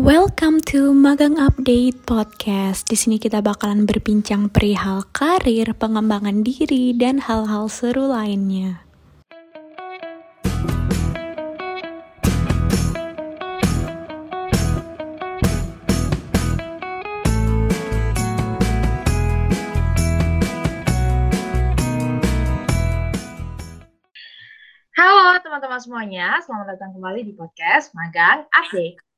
Welcome 0.00 0.64
to 0.72 0.96
Magang 0.96 1.36
Update 1.36 2.08
Podcast. 2.08 2.88
Di 2.88 2.96
sini 2.96 3.20
kita 3.20 3.44
bakalan 3.44 3.84
berbincang 3.84 4.48
perihal 4.48 5.04
karir, 5.12 5.76
pengembangan 5.76 6.40
diri, 6.40 6.96
dan 6.96 7.20
hal-hal 7.20 7.68
seru 7.68 8.08
lainnya. 8.08 8.88
Halo 24.96 25.36
teman-teman 25.44 25.80
semuanya, 25.84 26.40
selamat 26.40 26.80
datang 26.80 26.96
kembali 26.96 27.28
di 27.28 27.36
podcast 27.36 27.92
Magang 27.92 28.48
Update. 28.56 29.11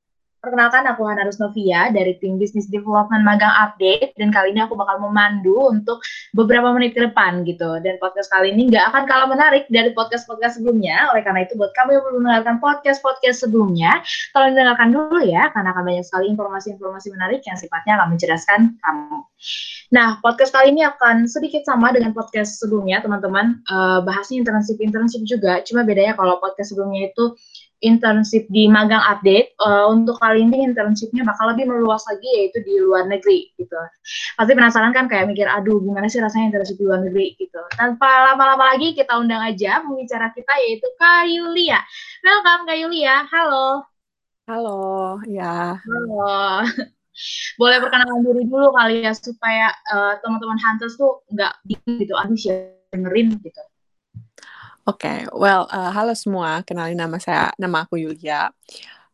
Perkenalkan 0.45 0.85
aku 0.85 1.09
Hana 1.09 1.25
Rusnovia 1.25 1.89
dari 1.89 2.21
tim 2.21 2.37
Business 2.37 2.69
Development 2.69 3.25
Magang 3.25 3.49
Update 3.65 4.13
dan 4.21 4.29
kali 4.29 4.53
ini 4.53 4.61
aku 4.61 4.77
bakal 4.77 5.01
memandu 5.01 5.57
untuk 5.73 6.05
beberapa 6.37 6.69
menit 6.69 6.93
ke 6.93 7.01
depan 7.01 7.49
gitu. 7.49 7.81
Dan 7.81 7.97
podcast 7.97 8.29
kali 8.29 8.53
ini 8.53 8.69
nggak 8.69 8.93
akan 8.93 9.09
kalah 9.09 9.25
menarik 9.25 9.65
dari 9.73 9.97
podcast-podcast 9.97 10.61
sebelumnya. 10.61 11.09
Oleh 11.17 11.25
karena 11.25 11.49
itu 11.49 11.57
buat 11.57 11.73
kamu 11.73 11.97
yang 11.97 12.03
belum 12.05 12.17
mendengarkan 12.21 12.61
podcast-podcast 12.61 13.41
sebelumnya, 13.41 14.05
tolong 14.37 14.53
dengarkan 14.53 14.93
dulu 14.93 15.25
ya 15.25 15.49
karena 15.49 15.73
akan 15.73 15.83
banyak 15.89 16.05
sekali 16.05 16.27
informasi-informasi 16.37 17.09
menarik 17.17 17.41
yang 17.49 17.57
sifatnya 17.57 17.97
akan 17.97 18.09
mencerdaskan 18.13 18.61
kamu. 18.85 19.25
Nah, 19.97 20.21
podcast 20.21 20.53
kali 20.53 20.77
ini 20.77 20.85
akan 20.85 21.25
sedikit 21.25 21.65
sama 21.65 21.89
dengan 21.97 22.13
podcast 22.13 22.61
sebelumnya, 22.61 23.01
teman-teman. 23.01 23.65
Uh, 23.65 24.05
bahasnya 24.05 24.45
internship-internship 24.45 25.25
juga, 25.25 25.65
cuma 25.65 25.89
bedanya 25.89 26.13
kalau 26.13 26.37
podcast 26.37 26.77
sebelumnya 26.77 27.09
itu 27.09 27.33
internship 27.85 28.49
di 28.49 28.65
magang 28.67 29.05
update 29.05 29.53
uh, 29.61 29.93
untuk 29.93 30.17
kali 30.19 30.43
ini 30.43 30.65
internshipnya 30.65 31.23
bakal 31.23 31.53
lebih 31.53 31.69
meluas 31.69 32.01
lagi 32.09 32.25
yaitu 32.41 32.65
di 32.65 32.81
luar 32.81 33.05
negeri 33.05 33.53
gitu. 33.61 33.77
Pasti 34.35 34.53
penasaran 34.57 34.97
kan 34.97 35.07
kayak 35.07 35.29
mikir 35.29 35.45
aduh 35.45 35.79
gimana 35.85 36.09
sih 36.09 36.25
rasanya 36.25 36.57
internship 36.57 36.81
di 36.81 36.85
luar 36.89 37.05
negeri? 37.05 37.37
gitu. 37.37 37.61
Tanpa 37.77 38.33
lama-lama 38.33 38.75
lagi 38.75 38.97
kita 38.97 39.21
undang 39.21 39.45
aja 39.45 39.85
pembicara 39.85 40.33
kita 40.33 40.53
yaitu 40.65 40.89
Kak 40.97 41.29
Yulia. 41.29 41.79
Welcome 42.25 42.65
Kak 42.65 42.79
Yulia. 42.81 43.15
Halo. 43.29 43.85
Halo 44.49 45.21
ya. 45.29 45.77
Halo. 45.77 46.65
Boleh 47.61 47.79
perkenalan 47.79 48.27
diri 48.27 48.43
dulu 48.51 48.75
kali 48.75 49.07
ya 49.07 49.15
supaya 49.15 49.71
uh, 49.95 50.19
teman-teman 50.19 50.59
hunters 50.59 50.99
tuh 50.99 51.23
nggak 51.31 51.53
bingung 51.63 52.03
gitu 52.03 52.15
aduh 52.19 52.35
sih 52.35 52.51
dengerin? 52.91 53.39
gitu 53.39 53.63
Oke, 54.85 55.09
okay, 55.09 55.19
well, 55.33 55.65
uh, 55.73 55.89
halo 55.97 56.13
semua. 56.13 56.61
Kenalin 56.61 57.01
nama 57.01 57.17
saya, 57.17 57.49
nama 57.57 57.89
aku 57.89 57.97
Yulia. 57.97 58.53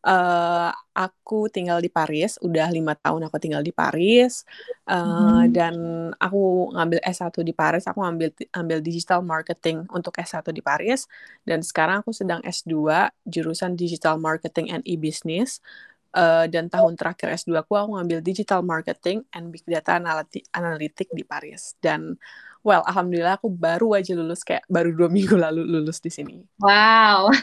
Uh, 0.03 0.75
aku 0.91 1.47
tinggal 1.47 1.79
di 1.79 1.87
Paris, 1.87 2.43
udah 2.43 2.67
lima 2.75 2.99
tahun 2.99 3.31
aku 3.31 3.39
tinggal 3.39 3.63
di 3.63 3.71
Paris, 3.71 4.43
uh, 4.91 4.99
hmm. 4.99 5.55
dan 5.55 5.75
aku 6.19 6.75
ngambil 6.75 6.99
S1 7.07 7.47
di 7.47 7.55
Paris. 7.55 7.87
Aku 7.87 8.03
ngambil 8.03 8.35
ambil 8.51 8.83
digital 8.83 9.23
marketing 9.23 9.87
untuk 9.95 10.19
S1 10.19 10.43
di 10.51 10.59
Paris, 10.59 11.07
dan 11.47 11.63
sekarang 11.63 12.03
aku 12.03 12.11
sedang 12.11 12.43
S2 12.43 13.07
jurusan 13.31 13.79
digital 13.79 14.19
marketing 14.19 14.75
and 14.75 14.83
e-business. 14.83 15.63
Uh, 16.11 16.51
dan 16.51 16.67
tahun 16.67 16.99
terakhir 16.99 17.31
S2 17.47 17.63
aku, 17.63 17.79
aku 17.79 17.95
ngambil 17.95 18.19
digital 18.27 18.67
marketing 18.67 19.23
and 19.31 19.55
big 19.55 19.63
data 19.71 20.03
analytic 20.51 21.07
di 21.15 21.23
Paris. 21.23 21.79
Dan 21.79 22.19
well 22.61 22.85
alhamdulillah 22.85 23.41
aku 23.41 23.49
baru 23.49 23.97
aja 23.97 24.13
lulus 24.17 24.45
kayak 24.45 24.65
baru 24.69 24.93
dua 24.93 25.09
minggu 25.17 25.37
lalu 25.37 25.65
lulus 25.65 26.01
di 26.01 26.11
sini. 26.13 26.41
Wow. 26.61 27.31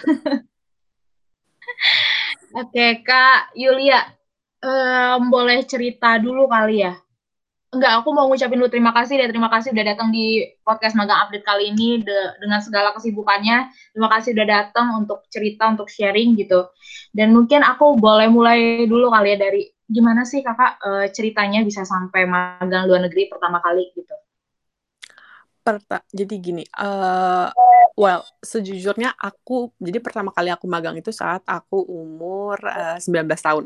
Oke 2.64 3.04
kak 3.04 3.52
Yulia 3.54 4.00
um, 4.64 5.30
boleh 5.30 5.66
cerita 5.68 6.18
dulu 6.18 6.48
kali 6.48 6.86
ya? 6.86 6.96
Enggak, 7.68 8.00
aku 8.00 8.16
mau 8.16 8.32
ngucapin 8.32 8.64
dulu 8.64 8.72
terima 8.72 8.96
kasih 8.96 9.20
dan 9.20 9.28
terima 9.28 9.52
kasih 9.52 9.76
udah 9.76 9.86
datang 9.92 10.08
di 10.08 10.40
podcast 10.64 10.96
Magang 10.96 11.28
Update 11.28 11.44
kali 11.44 11.76
ini 11.76 12.00
de 12.00 12.40
dengan 12.40 12.64
segala 12.64 12.96
kesibukannya. 12.96 13.68
Terima 13.92 14.08
kasih 14.08 14.32
udah 14.40 14.48
datang 14.48 14.88
untuk 15.04 15.28
cerita, 15.28 15.68
untuk 15.68 15.92
sharing 15.92 16.40
gitu. 16.40 16.72
Dan 17.12 17.36
mungkin 17.36 17.68
aku 17.68 18.00
boleh 18.00 18.32
mulai 18.32 18.88
dulu 18.88 19.12
kali 19.12 19.36
ya 19.36 19.38
dari 19.38 19.68
gimana 19.84 20.24
sih 20.24 20.40
kakak 20.48 20.80
uh, 20.80 21.06
ceritanya 21.12 21.60
bisa 21.68 21.84
sampai 21.84 22.24
magang 22.24 22.88
luar 22.88 23.04
negeri 23.04 23.28
pertama 23.28 23.60
kali 23.60 23.88
gitu 23.96 24.16
perta 25.68 26.00
jadi 26.16 26.36
gini, 26.40 26.64
uh, 26.80 27.52
well, 28.00 28.24
sejujurnya 28.40 29.12
aku 29.20 29.76
jadi 29.84 30.00
pertama 30.00 30.32
kali 30.32 30.48
aku 30.48 30.64
magang 30.64 30.96
itu 30.96 31.12
saat 31.12 31.44
aku 31.44 31.84
umur, 31.84 32.56
uh, 32.64 32.96
19 32.96 33.28
tahun. 33.36 33.66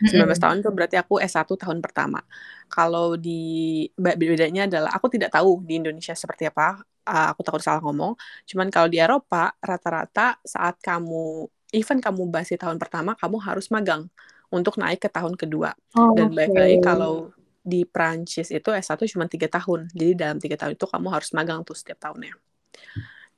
19 0.00 0.40
tahun 0.40 0.56
itu 0.64 0.70
berarti 0.72 0.96
aku 0.96 1.20
S1 1.20 1.44
tahun 1.44 1.84
pertama. 1.84 2.24
Kalau 2.72 3.20
di 3.20 3.84
bedanya 4.00 4.64
adalah 4.64 4.96
aku 4.96 5.12
tidak 5.12 5.36
tahu 5.36 5.60
di 5.60 5.76
Indonesia 5.76 6.16
seperti 6.16 6.48
apa, 6.48 6.80
uh, 7.04 7.26
aku 7.36 7.44
takut 7.44 7.60
salah 7.60 7.84
ngomong, 7.84 8.16
cuman 8.48 8.72
kalau 8.72 8.88
di 8.88 8.96
Eropa 8.96 9.52
rata-rata 9.60 10.40
saat 10.40 10.80
kamu 10.80 11.44
even 11.76 11.98
kamu 12.00 12.32
masih 12.32 12.56
tahun 12.56 12.80
pertama, 12.80 13.12
kamu 13.18 13.36
harus 13.44 13.68
magang 13.68 14.08
untuk 14.52 14.76
naik 14.76 15.04
ke 15.04 15.08
tahun 15.08 15.34
kedua. 15.34 15.72
Oh, 15.96 16.12
Dan 16.16 16.32
baik 16.32 16.52
lagi 16.52 16.76
kalau 16.84 17.32
di 17.62 17.86
Prancis 17.86 18.50
itu 18.50 18.68
S1 18.74 19.06
cuma 19.06 19.30
tiga 19.30 19.46
tahun. 19.46 19.86
Jadi 19.94 20.12
dalam 20.18 20.38
tiga 20.42 20.58
tahun 20.58 20.74
itu 20.74 20.86
kamu 20.90 21.08
harus 21.14 21.30
magang 21.32 21.62
tuh 21.62 21.78
setiap 21.78 21.98
tahunnya. 22.02 22.34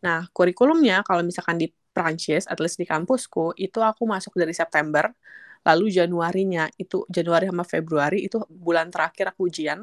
Nah, 0.01 0.29
kurikulumnya 0.33 1.05
kalau 1.05 1.25
misalkan 1.25 1.61
di 1.61 1.69
Prancis, 1.95 2.49
at 2.51 2.59
least 2.59 2.81
di 2.81 2.89
kampusku, 2.89 3.55
itu 3.57 3.79
aku 3.81 4.05
masuk 4.05 4.35
dari 4.35 4.53
September, 4.53 5.09
lalu 5.65 5.89
Januarinya 5.89 6.69
itu 6.77 7.09
Januari 7.09 7.49
sama 7.49 7.65
Februari 7.65 8.27
itu 8.27 8.43
bulan 8.51 8.93
terakhir 8.93 9.33
aku 9.33 9.49
ujian. 9.49 9.81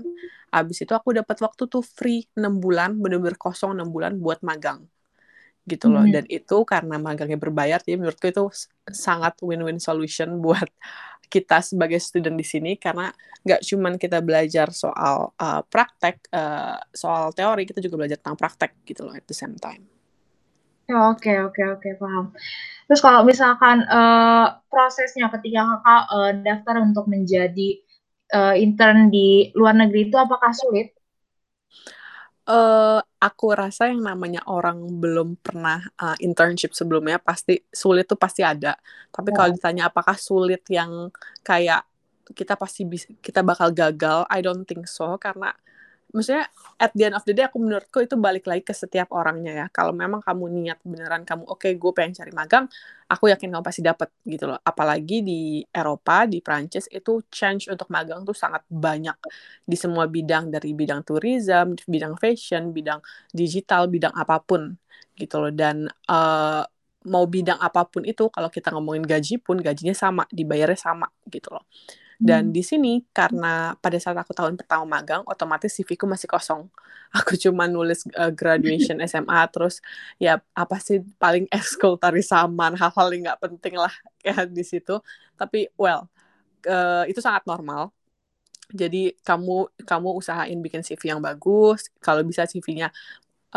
Abis 0.51 0.83
itu 0.83 0.93
aku 0.93 1.15
dapat 1.15 1.39
waktu 1.41 1.65
tuh 1.71 1.81
free 1.81 2.27
6 2.37 2.59
bulan, 2.61 2.99
bener-bener 2.99 3.39
kosong 3.39 3.73
6 3.77 3.89
bulan 3.89 4.19
buat 4.19 4.43
magang 4.45 4.85
gitu 5.69 5.93
loh. 5.93 6.03
Hmm. 6.03 6.13
Dan 6.13 6.25
itu 6.27 6.57
karena 6.65 6.97
magangnya 6.97 7.37
berbayar, 7.37 7.79
jadi 7.81 7.97
menurutku 7.97 8.27
itu 8.29 8.49
sangat 8.89 9.37
win-win 9.45 9.77
solution 9.77 10.41
buat 10.41 10.67
kita 11.31 11.63
sebagai 11.63 12.03
student 12.03 12.35
di 12.35 12.43
sini 12.43 12.75
karena 12.75 13.07
nggak 13.47 13.63
cuman 13.63 13.95
kita 13.95 14.19
belajar 14.19 14.69
soal 14.75 15.31
uh, 15.39 15.63
praktek, 15.63 16.27
uh, 16.35 16.75
soal 16.91 17.31
teori, 17.31 17.63
kita 17.63 17.79
juga 17.79 18.03
belajar 18.03 18.19
tentang 18.19 18.35
praktek 18.35 18.83
gitu 18.83 19.07
loh 19.07 19.15
at 19.15 19.23
the 19.23 19.33
same 19.33 19.55
time. 19.55 19.87
Oke 20.91 21.31
oke 21.39 21.61
oke 21.79 21.89
paham. 21.95 22.35
Terus 22.91 22.99
kalau 22.99 23.23
misalkan 23.23 23.87
uh, 23.87 24.59
prosesnya 24.67 25.31
ketika 25.39 25.63
kakak 25.63 26.03
uh, 26.11 26.31
daftar 26.43 26.75
untuk 26.83 27.07
menjadi 27.07 27.79
uh, 28.35 28.55
intern 28.59 29.07
di 29.07 29.55
luar 29.55 29.79
negeri 29.79 30.11
itu 30.11 30.17
apakah 30.19 30.51
sulit? 30.51 30.91
Uh, 32.41 32.97
aku 33.21 33.53
rasa 33.53 33.93
yang 33.93 34.01
namanya 34.01 34.41
orang 34.49 34.81
belum 34.97 35.37
pernah 35.45 35.77
uh, 36.01 36.17
internship 36.17 36.73
sebelumnya 36.73 37.21
pasti 37.21 37.61
sulit 37.69 38.09
tuh 38.09 38.17
pasti 38.17 38.41
ada. 38.41 38.73
Tapi 39.13 39.29
oh. 39.29 39.35
kalau 39.37 39.49
ditanya 39.53 39.93
apakah 39.93 40.17
sulit 40.17 40.65
yang 40.73 41.13
kayak 41.45 41.85
kita 42.33 42.57
pasti 42.57 42.87
bisa 42.87 43.11
kita 43.21 43.45
bakal 43.45 43.69
gagal, 43.69 44.25
I 44.25 44.41
don't 44.41 44.65
think 44.65 44.89
so 44.89 45.21
karena 45.21 45.53
maksudnya 46.11 46.45
at 46.77 46.91
the 46.95 47.03
end 47.07 47.15
of 47.15 47.23
the 47.23 47.33
day 47.35 47.47
aku 47.47 47.57
menurutku 47.57 48.03
itu 48.03 48.15
balik 48.19 48.45
lagi 48.47 48.63
ke 48.67 48.75
setiap 48.75 49.11
orangnya 49.15 49.51
ya. 49.51 49.65
Kalau 49.71 49.95
memang 49.95 50.19
kamu 50.19 50.43
niat 50.51 50.79
beneran 50.83 51.23
kamu 51.23 51.43
oke 51.47 51.63
okay, 51.63 51.71
gue 51.79 51.91
pengen 51.95 52.13
cari 52.19 52.31
magang 52.35 52.65
aku 53.07 53.31
yakin 53.31 53.47
kamu 53.51 53.63
pasti 53.63 53.81
dapet 53.83 54.09
gitu 54.27 54.51
loh. 54.51 54.59
Apalagi 54.61 55.23
di 55.23 55.63
Eropa 55.71 56.27
di 56.27 56.39
Prancis 56.43 56.85
itu 56.91 57.23
change 57.31 57.71
untuk 57.71 57.87
magang 57.89 58.21
tuh 58.27 58.35
sangat 58.35 58.63
banyak. 58.67 59.17
Di 59.63 59.75
semua 59.79 60.05
bidang 60.11 60.51
dari 60.51 60.75
bidang 60.75 61.01
tourism 61.07 61.79
bidang 61.87 62.15
fashion 62.19 62.75
bidang 62.75 62.99
digital 63.31 63.87
bidang 63.87 64.13
apa 64.15 64.37
pun 64.43 64.75
gitu 65.15 65.35
loh. 65.39 65.51
Dan 65.51 65.87
uh, 66.11 66.63
mau 67.07 67.25
bidang 67.25 67.57
apa 67.57 67.81
pun 67.89 68.05
itu 68.05 68.29
kalau 68.29 68.49
kita 68.53 68.69
ngomongin 68.69 69.01
gaji 69.01 69.41
pun 69.41 69.57
gajinya 69.57 69.95
sama 69.97 70.23
dibayarnya 70.29 70.77
sama 70.77 71.09
gitu 71.33 71.49
loh 71.49 71.65
dan 72.21 72.49
hmm. 72.49 72.53
di 72.53 72.61
sini 72.61 72.93
karena 73.09 73.73
pada 73.81 73.97
saat 73.97 74.13
aku 74.13 74.29
tahun 74.37 74.53
pertama 74.53 74.85
magang, 74.85 75.25
otomatis 75.25 75.73
CV-ku 75.73 76.05
masih 76.05 76.29
kosong. 76.29 76.69
Aku 77.17 77.33
cuma 77.33 77.65
nulis 77.65 78.05
uh, 78.13 78.29
graduation 78.29 79.01
SMA, 79.09 79.41
terus 79.49 79.81
ya 80.21 80.37
apa 80.53 80.77
sih 80.77 81.01
paling 81.17 81.49
ekskul 81.57 81.97
tari 81.97 82.21
saman, 82.21 82.77
hal-hal 82.77 83.07
yang 83.09 83.21
nggak 83.25 83.41
penting 83.41 83.73
lah 83.73 83.89
ya 84.21 84.45
di 84.45 84.61
situ. 84.61 85.01
Tapi 85.33 85.73
well, 85.81 86.05
uh, 86.69 87.03
itu 87.09 87.17
sangat 87.25 87.41
normal. 87.49 87.89
Jadi 88.69 89.17
kamu 89.25 89.81
kamu 89.83 90.09
usahain 90.21 90.61
bikin 90.61 90.85
CV 90.85 91.17
yang 91.17 91.21
bagus. 91.25 91.89
Kalau 92.05 92.21
bisa 92.21 92.45
CV-nya 92.45 92.93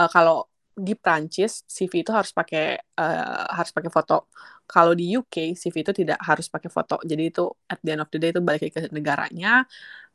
uh, 0.00 0.08
kalau 0.08 0.48
di 0.74 0.92
Prancis 0.98 1.62
CV 1.70 2.02
itu 2.02 2.10
harus 2.10 2.34
pakai 2.34 2.76
uh, 2.98 3.46
harus 3.56 3.70
pakai 3.70 3.90
foto. 3.94 4.26
Kalau 4.66 4.92
di 4.96 5.14
UK 5.14 5.54
CV 5.54 5.74
itu 5.86 5.92
tidak 5.94 6.18
harus 6.28 6.46
pakai 6.50 6.70
foto. 6.72 6.98
Jadi 7.04 7.22
itu 7.30 7.46
at 7.70 7.78
the 7.84 7.90
end 7.94 8.02
of 8.02 8.10
the 8.10 8.18
day 8.18 8.30
itu 8.34 8.42
balik 8.42 8.74
ke 8.74 8.80
negaranya. 8.90 9.62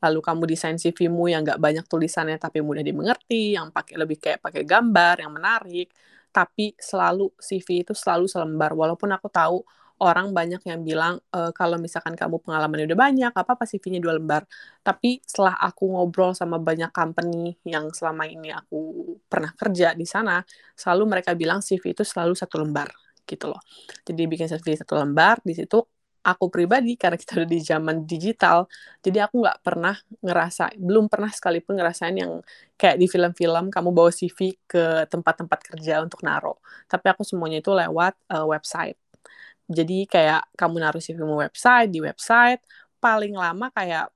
Lalu 0.04 0.20
kamu 0.24 0.44
desain 0.52 0.78
CV-mu 0.80 1.28
yang 1.32 1.42
nggak 1.48 1.60
banyak 1.60 1.86
tulisannya 1.88 2.38
tapi 2.40 2.60
mudah 2.64 2.84
dimengerti, 2.84 3.56
yang 3.56 3.72
pakai 3.76 3.96
lebih 4.00 4.18
kayak 4.24 4.40
pakai 4.44 4.64
gambar 4.68 5.16
yang 5.24 5.32
menarik. 5.36 5.88
Tapi 6.32 6.76
selalu 6.80 7.32
CV 7.40 7.68
itu 7.88 7.94
selalu 7.96 8.26
selembar. 8.30 8.72
Walaupun 8.76 9.10
aku 9.16 9.28
tahu 9.32 9.58
orang 10.00 10.32
banyak 10.32 10.64
yang 10.66 10.82
bilang 10.84 11.20
e, 11.32 11.52
kalau 11.52 11.76
misalkan 11.80 12.16
kamu 12.16 12.40
pengalamannya 12.44 12.88
udah 12.90 13.00
banyak 13.00 13.34
apa 13.36 13.52
apa 13.56 13.64
CV-nya 13.68 14.00
dua 14.00 14.16
lembar. 14.18 14.44
Tapi 14.84 15.20
setelah 15.24 15.56
aku 15.60 15.92
ngobrol 15.96 16.32
sama 16.36 16.58
banyak 16.60 16.92
company 16.96 17.56
yang 17.68 17.92
selama 17.92 18.26
ini 18.28 18.50
aku 18.56 18.80
pernah 19.28 19.52
kerja 19.56 19.94
di 19.94 20.08
sana 20.08 20.42
selalu 20.76 21.20
mereka 21.20 21.32
bilang 21.36 21.60
CV 21.60 21.94
itu 21.96 22.04
selalu 22.08 22.34
satu 22.36 22.64
lembar 22.64 22.90
gitu 23.28 23.52
loh. 23.52 23.62
Jadi 24.08 24.22
bikin 24.26 24.48
CV 24.50 24.80
satu 24.80 24.98
lembar 24.98 25.44
di 25.44 25.54
situ 25.54 25.80
aku 26.20 26.52
pribadi 26.52 27.00
karena 27.00 27.16
kita 27.16 27.42
udah 27.42 27.50
di 27.50 27.60
zaman 27.64 27.96
digital 28.04 28.68
jadi 29.00 29.26
aku 29.28 29.40
nggak 29.40 29.60
pernah 29.64 29.96
ngerasa 30.20 30.76
belum 30.76 31.08
pernah 31.08 31.32
sekalipun 31.32 31.80
ngerasain 31.80 32.16
yang 32.16 32.44
kayak 32.76 33.00
di 33.00 33.08
film-film 33.08 33.72
kamu 33.72 33.90
bawa 33.96 34.12
CV 34.12 34.56
ke 34.68 35.08
tempat-tempat 35.08 35.60
kerja 35.64 36.00
untuk 36.04 36.24
naro. 36.24 36.60
Tapi 36.88 37.06
aku 37.12 37.24
semuanya 37.28 37.60
itu 37.64 37.72
lewat 37.72 38.16
uh, 38.32 38.48
website 38.48 38.96
jadi 39.70 39.98
kayak 40.10 40.42
kamu 40.58 40.82
naruh 40.82 41.00
CV-mu 41.00 41.46
website 41.46 41.94
di 41.94 42.02
website 42.02 42.60
paling 42.98 43.38
lama 43.38 43.70
kayak 43.70 44.10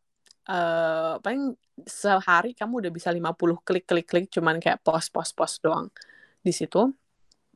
uh, 0.49 1.21
paling 1.21 1.53
sehari 1.85 2.57
kamu 2.57 2.85
udah 2.85 2.91
bisa 2.91 3.09
50 3.13 3.61
klik 3.61 3.85
klik 3.85 4.07
klik 4.09 4.27
cuman 4.33 4.57
kayak 4.57 4.81
post 4.81 5.13
post 5.13 5.37
post 5.37 5.61
doang 5.61 5.93
di 6.41 6.49
situ 6.49 6.89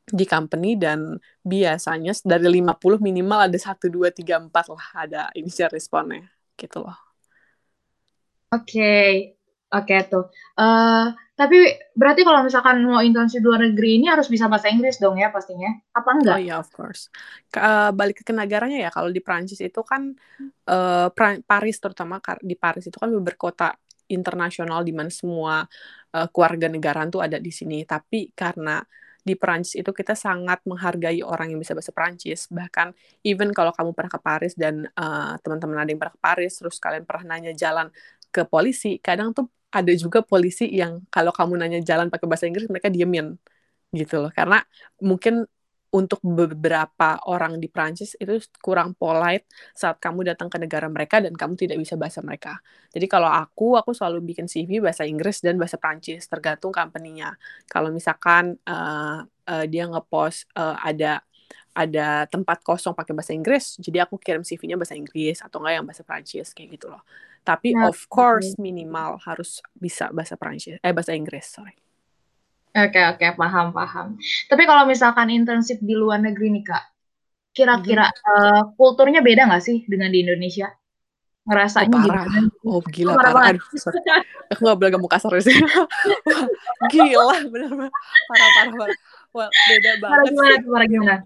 di 0.08 0.24
company 0.24 0.78
dan 0.80 1.20
biasanya 1.44 2.16
dari 2.24 2.64
50 2.64 3.02
minimal 3.02 3.50
ada 3.50 3.58
1 3.58 3.92
2 3.92 4.08
3 4.08 4.48
4 4.48 4.72
lah 4.72 4.86
ada 4.96 5.22
initial 5.36 5.68
responnya 5.68 6.24
gitu 6.56 6.80
loh. 6.80 6.96
Oke, 8.48 8.80
okay. 8.80 9.37
Oke 9.72 9.96
tuh. 10.08 10.24
Uh, 10.56 11.12
tapi 11.38 11.78
berarti 11.94 12.26
kalau 12.26 12.42
misalkan 12.42 12.82
mau 12.82 12.98
internship 12.98 13.46
luar 13.46 13.62
negeri 13.62 14.02
ini 14.02 14.10
harus 14.10 14.26
bisa 14.26 14.50
bahasa 14.50 14.66
Inggris 14.66 14.98
dong 14.98 15.14
ya 15.22 15.30
pastinya? 15.30 15.70
Apa 15.94 16.18
enggak? 16.18 16.34
Oh 16.34 16.40
iya, 16.42 16.48
yeah, 16.50 16.58
of 16.58 16.66
course. 16.74 17.14
Ke, 17.46 17.62
uh, 17.62 17.90
balik 17.94 18.26
ke 18.26 18.32
negaranya 18.34 18.88
ya, 18.88 18.90
kalau 18.90 19.14
di 19.14 19.22
Prancis 19.22 19.62
itu 19.62 19.80
kan 19.86 20.18
uh, 20.66 21.06
Paris 21.46 21.76
terutama 21.78 22.18
di 22.42 22.58
Paris 22.58 22.90
itu 22.90 22.98
kan 22.98 23.14
berkota 23.22 23.78
internasional 24.10 24.82
di 24.82 24.90
mana 24.90 25.12
semua 25.12 25.62
uh, 26.16 26.26
keluarga 26.32 26.66
negaraan 26.66 27.12
tuh 27.12 27.22
ada 27.22 27.38
di 27.38 27.54
sini. 27.54 27.86
Tapi 27.86 28.34
karena 28.34 28.82
di 29.22 29.36
Prancis 29.36 29.76
itu 29.76 29.92
kita 29.92 30.16
sangat 30.16 30.64
menghargai 30.64 31.20
orang 31.20 31.52
yang 31.52 31.60
bisa 31.60 31.76
bahasa 31.76 31.92
Prancis. 31.92 32.48
Bahkan 32.48 32.96
even 33.22 33.52
kalau 33.52 33.70
kamu 33.76 33.92
pernah 33.92 34.10
ke 34.10 34.20
Paris 34.24 34.56
dan 34.56 34.88
uh, 34.96 35.36
teman-teman 35.44 35.84
ada 35.84 35.90
yang 35.92 36.00
pernah 36.00 36.14
ke 36.16 36.22
Paris, 36.24 36.56
terus 36.58 36.80
kalian 36.80 37.04
pernah 37.04 37.36
nanya 37.36 37.52
jalan 37.52 37.92
ke 38.32 38.42
polisi, 38.48 38.96
kadang 39.00 39.36
tuh 39.36 39.48
ada 39.68 39.92
juga 39.96 40.24
polisi 40.24 40.68
yang 40.72 41.04
kalau 41.12 41.32
kamu 41.34 41.60
nanya 41.60 41.80
jalan 41.84 42.08
pakai 42.08 42.26
bahasa 42.30 42.48
Inggris 42.48 42.68
mereka 42.72 42.88
diemin 42.88 43.36
gitu 43.92 44.20
loh 44.20 44.32
karena 44.32 44.60
mungkin 45.00 45.48
untuk 45.88 46.20
beberapa 46.20 47.16
orang 47.32 47.56
di 47.56 47.68
Prancis 47.72 48.12
itu 48.20 48.36
kurang 48.60 48.92
polite 48.92 49.48
saat 49.72 49.96
kamu 49.96 50.20
datang 50.34 50.52
ke 50.52 50.60
negara 50.60 50.84
mereka 50.84 51.24
dan 51.24 51.32
kamu 51.32 51.56
tidak 51.56 51.80
bisa 51.80 51.96
bahasa 51.96 52.20
mereka. 52.20 52.60
Jadi 52.92 53.08
kalau 53.08 53.32
aku, 53.32 53.80
aku 53.80 53.96
selalu 53.96 54.20
bikin 54.20 54.44
CV 54.44 54.84
bahasa 54.84 55.08
Inggris 55.08 55.40
dan 55.40 55.56
bahasa 55.56 55.80
Prancis, 55.80 56.28
tergantung 56.28 56.76
company-nya. 56.76 57.32
Kalau 57.64 57.88
misalkan 57.88 58.60
uh, 58.68 59.24
uh, 59.24 59.64
dia 59.64 59.88
ngepost 59.88 60.44
uh, 60.52 60.76
ada 60.76 61.24
ada 61.72 62.26
tempat 62.26 62.58
kosong 62.66 62.92
pakai 62.92 63.14
bahasa 63.14 63.32
Inggris, 63.32 63.78
jadi 63.78 64.02
aku 64.02 64.18
kirim 64.18 64.42
CV-nya 64.42 64.74
bahasa 64.74 64.98
Inggris 64.98 65.38
atau 65.40 65.62
enggak 65.62 65.74
yang 65.78 65.86
bahasa 65.86 66.02
Prancis 66.02 66.50
kayak 66.50 66.74
gitu 66.74 66.90
loh. 66.90 67.06
Tapi 67.48 67.72
nah, 67.72 67.88
of 67.88 67.96
course 68.12 68.60
minimal 68.60 69.16
harus 69.24 69.64
bisa 69.72 70.12
bahasa 70.12 70.36
Prancis, 70.36 70.76
eh 70.84 70.92
bahasa 70.92 71.16
Inggris, 71.16 71.48
sorry. 71.48 71.72
Oke 72.76 73.00
oke 73.00 73.24
paham 73.40 73.72
paham. 73.72 74.20
Tapi 74.52 74.68
kalau 74.68 74.84
misalkan 74.84 75.32
internship 75.32 75.80
di 75.80 75.96
luar 75.96 76.20
negeri 76.20 76.52
nih 76.52 76.64
kak, 76.68 76.84
kira-kira 77.56 78.12
hmm. 78.12 78.28
uh, 78.28 78.62
kulturnya 78.76 79.24
beda 79.24 79.48
nggak 79.48 79.64
sih 79.64 79.88
dengan 79.88 80.12
di 80.12 80.28
Indonesia? 80.28 80.68
Ngerasanya 81.48 81.96
oh, 81.96 82.04
parah. 82.04 82.24
Gimana? 82.28 82.48
Oh 82.68 82.80
gila 82.84 83.10
oh, 83.10 83.16
parah. 83.16 83.32
parah. 83.32 83.50
Aduh, 83.56 83.64
sorry. 83.80 84.00
Aku 84.52 84.60
nggak 84.68 84.76
boleh 84.76 84.90
mau 85.00 85.08
kasar 85.08 85.32
sih. 85.40 85.56
gila 86.92 87.36
bener 87.48 87.72
bener 87.72 87.92
parah 88.28 88.48
parah 88.60 88.72
parah. 88.76 88.98
Wah, 89.32 89.48
beda 89.48 89.92
banget. 90.04 90.12
Parah 90.12 90.24
gimana, 90.28 90.54
parah 90.68 90.88
gimana? 90.92 91.16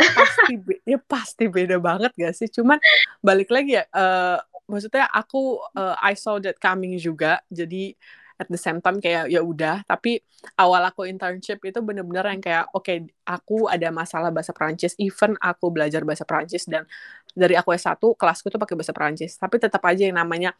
pasti 0.00 0.54
ya 0.88 0.98
pasti 1.04 1.44
beda 1.44 1.76
banget 1.76 2.12
gak 2.16 2.32
sih 2.32 2.48
cuman 2.48 2.80
balik 3.20 3.52
lagi 3.52 3.76
ya 3.76 3.84
uh, 3.92 4.40
maksudnya 4.70 5.10
aku 5.10 5.58
uh, 5.74 5.98
I 5.98 6.14
saw 6.14 6.38
that 6.38 6.62
coming 6.62 6.94
juga. 6.96 7.42
Jadi 7.50 7.92
at 8.40 8.48
the 8.48 8.56
same 8.56 8.80
time 8.80 9.02
kayak 9.02 9.28
ya 9.28 9.42
udah. 9.42 9.82
Tapi 9.84 10.22
awal 10.56 10.86
aku 10.88 11.04
internship 11.10 11.60
itu 11.66 11.78
bener-bener 11.84 12.24
yang 12.32 12.40
kayak 12.40 12.64
oke 12.72 12.86
okay, 12.86 13.04
aku 13.28 13.68
ada 13.68 13.90
masalah 13.92 14.30
bahasa 14.32 14.54
Prancis 14.56 14.96
even 14.96 15.36
aku 15.42 15.68
belajar 15.68 16.06
bahasa 16.06 16.24
Prancis 16.24 16.64
dan 16.64 16.88
dari 17.36 17.54
aku 17.58 17.76
S1 17.76 18.00
kelasku 18.16 18.48
tuh 18.48 18.56
pakai 18.56 18.74
bahasa 18.80 18.96
Prancis 18.96 19.36
tapi 19.36 19.60
tetap 19.60 19.84
aja 19.84 20.02
yang 20.08 20.16
namanya 20.16 20.56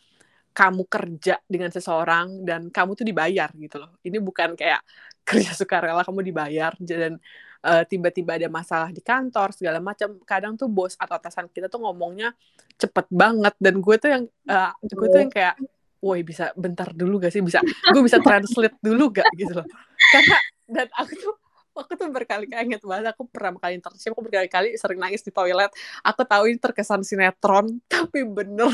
kamu 0.51 0.83
kerja 0.91 1.39
dengan 1.47 1.71
seseorang 1.71 2.43
dan 2.43 2.69
kamu 2.75 2.99
tuh 2.99 3.07
dibayar 3.07 3.51
gitu 3.55 3.77
loh. 3.79 3.97
Ini 4.03 4.19
bukan 4.19 4.59
kayak 4.59 4.83
kerja 5.29 5.55
sukarela 5.55 6.03
kamu 6.03 6.27
dibayar. 6.27 6.75
Dan 6.79 7.23
uh, 7.65 7.83
tiba-tiba 7.85 8.37
ada 8.37 8.49
masalah 8.49 8.91
di 8.93 9.01
kantor 9.05 9.53
segala 9.53 9.79
macam 9.79 10.17
kadang 10.25 10.57
tuh 10.57 10.69
bos 10.69 10.97
atau 10.97 11.17
atasan 11.17 11.49
kita 11.53 11.69
tuh 11.69 11.81
ngomongnya 11.85 12.33
cepet 12.81 13.07
banget. 13.13 13.55
Dan 13.61 13.81
gue 13.81 13.97
tuh 14.01 14.11
yang 14.11 14.25
uh, 14.49 14.73
gue 14.81 15.09
tuh 15.09 15.21
yang 15.21 15.33
kayak 15.33 15.57
woi 16.01 16.25
bisa 16.25 16.53
bentar 16.57 16.89
dulu 16.93 17.21
gak 17.21 17.33
sih? 17.33 17.45
Bisa 17.45 17.61
gue 17.65 18.03
bisa 18.03 18.19
translate 18.21 18.77
dulu 18.81 19.13
gak? 19.13 19.29
Gitu 19.37 19.53
loh. 19.53 19.67
Karena 20.13 20.37
dan 20.71 20.89
aku 20.97 21.13
tuh 21.19 21.35
aku 21.81 21.93
tuh 21.97 22.09
berkali-kali 22.13 22.77
inget 22.77 22.83
banget 22.85 23.15
aku 23.15 23.25
pernah 23.31 23.57
kali 23.57 23.81
internship 23.81 24.13
aku 24.13 24.27
berkali-kali 24.27 24.77
sering 24.77 25.01
nangis 25.01 25.25
di 25.25 25.33
toilet. 25.33 25.71
Aku 26.05 26.25
tahu 26.25 26.51
ini 26.51 26.59
terkesan 26.59 27.05
sinetron 27.05 27.81
tapi 27.93 28.25
bener. 28.25 28.73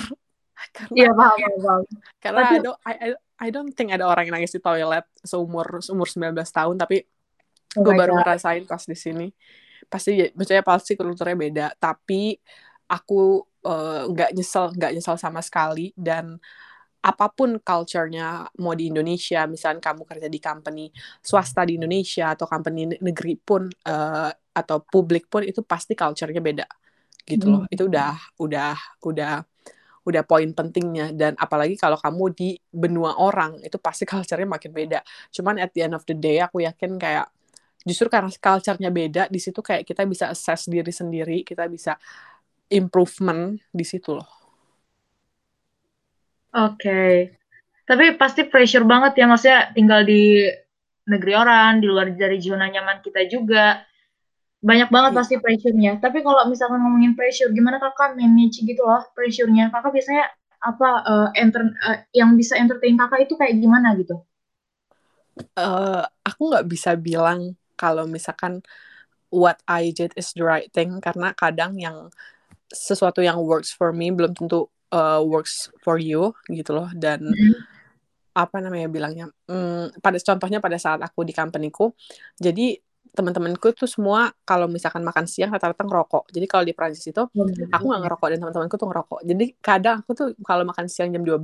Karena 0.73 0.97
iya 0.97 1.11
paham 1.13 1.37
paham 1.61 1.83
karena 2.17 2.41
tapi, 2.41 2.57
I, 2.57 2.61
don't, 2.65 2.79
I, 2.81 2.95
I 3.37 3.49
don't 3.53 3.73
think 3.77 3.93
ada 3.93 4.09
orang 4.09 4.25
yang 4.25 4.41
nangis 4.41 4.57
di 4.57 4.61
toilet 4.65 5.05
seumur 5.21 5.85
umur 5.93 6.09
19 6.09 6.33
tahun 6.33 6.75
tapi 6.81 7.05
oh 7.77 7.83
gue 7.85 7.93
baru 7.95 8.17
God. 8.17 8.21
ngerasain 8.25 8.65
pas 8.65 8.83
di 8.83 8.97
sini. 8.97 9.29
Pasti 9.87 10.19
ya, 10.19 10.27
maksudnya 10.35 10.65
pasti 10.67 10.93
kulturnya 10.99 11.37
beda. 11.37 11.67
Tapi 11.79 12.35
aku 12.91 13.45
eh, 13.63 14.03
nggak 14.11 14.31
uh, 14.31 14.35
nyesel 14.35 14.65
nggak 14.75 14.93
nyesel 14.97 15.17
sama 15.21 15.41
sekali. 15.45 15.93
Dan 15.95 16.41
apa 17.07 17.31
pun 17.31 17.63
culture-nya 17.63 18.51
mau 18.59 18.75
di 18.75 18.91
Indonesia 18.91 19.47
misalnya 19.47 19.79
kamu 19.79 20.03
kerja 20.03 20.27
di 20.27 20.43
company 20.43 20.91
swasta 21.23 21.63
di 21.63 21.79
Indonesia 21.79 22.35
atau 22.35 22.51
company 22.51 22.99
negeri 22.99 23.39
pun 23.39 23.71
uh, 23.71 24.31
atau 24.51 24.83
publik 24.83 25.31
pun 25.31 25.47
itu 25.47 25.63
pasti 25.63 25.95
culture-nya 25.95 26.43
beda. 26.43 26.67
Gitu 27.23 27.47
loh. 27.47 27.63
Hmm. 27.67 27.75
itu 27.75 27.87
udah 27.87 28.15
udah 28.43 28.75
udah 29.07 29.35
udah 30.07 30.23
poin 30.27 30.51
pentingnya. 30.51 31.15
Dan 31.15 31.39
apalagi 31.39 31.79
kalau 31.79 31.99
kamu 31.99 32.25
di 32.35 32.51
benua 32.71 33.19
orang 33.23 33.63
itu 33.63 33.79
pasti 33.79 34.03
culture-nya 34.03 34.47
makin 34.47 34.75
beda. 34.75 35.01
Cuman 35.31 35.63
at 35.63 35.71
the 35.75 35.87
end 35.87 35.95
of 35.95 36.03
the 36.07 36.15
day 36.15 36.43
aku 36.43 36.63
yakin 36.67 36.99
kayak 36.99 37.31
justru 37.87 38.11
karena 38.11 38.29
culture-nya 38.35 38.91
beda 38.91 39.23
di 39.31 39.39
situ 39.39 39.63
kayak 39.63 39.87
kita 39.87 40.03
bisa 40.03 40.27
assess 40.35 40.67
diri 40.67 40.91
sendiri 40.91 41.47
kita 41.47 41.71
bisa 41.71 41.95
improvement 42.67 43.55
di 43.71 43.87
situ 43.87 44.19
loh. 44.19 44.27
Oke. 46.57 46.81
Okay. 46.81 47.15
tapi 47.87 48.19
pasti 48.19 48.43
pressure 48.51 48.83
banget 48.83 49.15
ya 49.23 49.31
maksudnya 49.31 49.71
tinggal 49.71 50.03
di 50.03 50.43
negeri 51.07 51.33
orang 51.39 51.79
di 51.79 51.87
luar 51.87 52.11
dari 52.11 52.43
zona 52.43 52.67
nyaman 52.67 52.99
kita 52.99 53.23
juga. 53.31 53.87
Banyak 54.59 54.91
banget 54.91 55.13
yeah. 55.15 55.19
pasti 55.23 55.35
pressure-nya. 55.39 55.93
Tapi 56.03 56.27
kalau 56.27 56.43
misalkan 56.51 56.83
ngomongin 56.83 57.15
pressure 57.15 57.55
gimana 57.55 57.79
kakak 57.79 58.19
manage 58.19 58.67
gitu 58.67 58.83
loh 58.83 59.07
pressure-nya? 59.15 59.71
Kakak 59.71 59.95
biasanya 59.95 60.27
apa 60.59 60.91
uh, 61.07 61.29
enter 61.39 61.63
uh, 61.87 62.03
yang 62.11 62.35
bisa 62.35 62.59
entertain 62.59 62.99
kakak 62.99 63.31
itu 63.31 63.39
kayak 63.39 63.55
gimana 63.63 63.95
gitu? 63.95 64.19
Uh, 65.55 66.03
aku 66.27 66.51
nggak 66.51 66.67
bisa 66.67 66.99
bilang 66.99 67.55
kalau 67.77 68.09
misalkan 68.09 68.65
what 69.31 69.61
I 69.69 69.93
did 69.93 70.17
is 70.17 70.33
the 70.35 70.45
right 70.45 70.73
thing 70.73 70.99
karena 70.99 71.37
kadang 71.37 71.79
yang 71.79 72.11
sesuatu 72.71 73.23
yang 73.23 73.39
works 73.43 73.71
for 73.71 73.95
me 73.95 74.11
belum 74.11 74.35
tentu 74.35 74.67
uh, 74.91 75.23
works 75.23 75.71
for 75.83 76.01
you 76.01 76.35
gitu 76.51 76.75
loh 76.75 76.91
dan 76.97 77.23
mm-hmm. 77.23 77.55
apa 78.37 78.57
namanya 78.59 78.89
bilangnya 78.91 79.27
hmm, 79.47 80.03
pada 80.03 80.19
contohnya 80.19 80.59
pada 80.59 80.79
saat 80.81 80.99
aku 81.03 81.23
di 81.23 81.33
companyku 81.33 81.95
jadi 82.39 82.79
teman-temanku 83.17 83.73
tuh 83.73 83.89
semua 83.89 84.29
kalau 84.45 84.69
misalkan 84.69 85.01
makan 85.01 85.25
siang 85.25 85.49
rata-rata 85.49 85.89
ngerokok. 85.89 86.29
Jadi 86.37 86.45
kalau 86.45 86.69
di 86.69 86.77
Prancis 86.77 87.01
itu 87.09 87.25
mm-hmm. 87.25 87.73
aku 87.73 87.85
nggak 87.89 88.03
ngerokok 88.05 88.27
dan 88.29 88.39
teman-temanku 88.45 88.77
tuh 88.77 88.89
ngerokok. 88.93 89.21
Jadi 89.25 89.45
kadang 89.57 90.05
aku 90.05 90.13
tuh 90.13 90.29
kalau 90.45 90.69
makan 90.69 90.85
siang 90.85 91.09
jam 91.09 91.25
12 91.25 91.41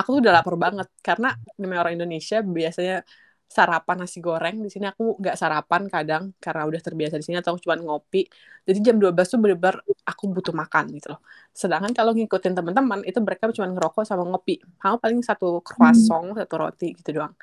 aku 0.00 0.08
tuh 0.16 0.20
udah 0.24 0.40
lapar 0.40 0.56
banget 0.56 0.88
karena 1.04 1.36
namanya 1.60 1.80
orang 1.84 2.00
Indonesia 2.00 2.40
biasanya 2.40 3.04
sarapan 3.50 4.06
nasi 4.06 4.22
goreng 4.22 4.62
di 4.62 4.70
sini. 4.70 4.86
Aku 4.86 5.18
nggak 5.18 5.34
sarapan 5.34 5.90
kadang 5.90 6.30
karena 6.38 6.62
udah 6.70 6.78
terbiasa 6.78 7.18
di 7.18 7.24
sini 7.26 7.42
atau 7.42 7.58
cuma 7.58 7.74
ngopi. 7.74 8.30
Jadi 8.62 8.78
jam 8.78 8.96
12 9.02 9.26
tuh 9.26 9.38
bener-bener 9.42 9.82
aku 10.06 10.30
butuh 10.30 10.54
makan 10.54 10.94
gitu 10.94 11.10
loh. 11.10 11.20
Sedangkan 11.50 11.90
kalau 11.90 12.14
ngikutin 12.14 12.54
teman-teman 12.54 13.02
itu 13.02 13.18
mereka 13.18 13.50
cuma 13.50 13.66
ngerokok 13.74 14.06
sama 14.06 14.22
ngopi. 14.22 14.62
Kamu 14.78 15.02
paling 15.02 15.20
satu 15.26 15.58
croissant 15.66 16.30
hmm. 16.30 16.38
satu 16.46 16.54
roti 16.62 16.94
gitu 16.94 17.18
doang. 17.18 17.34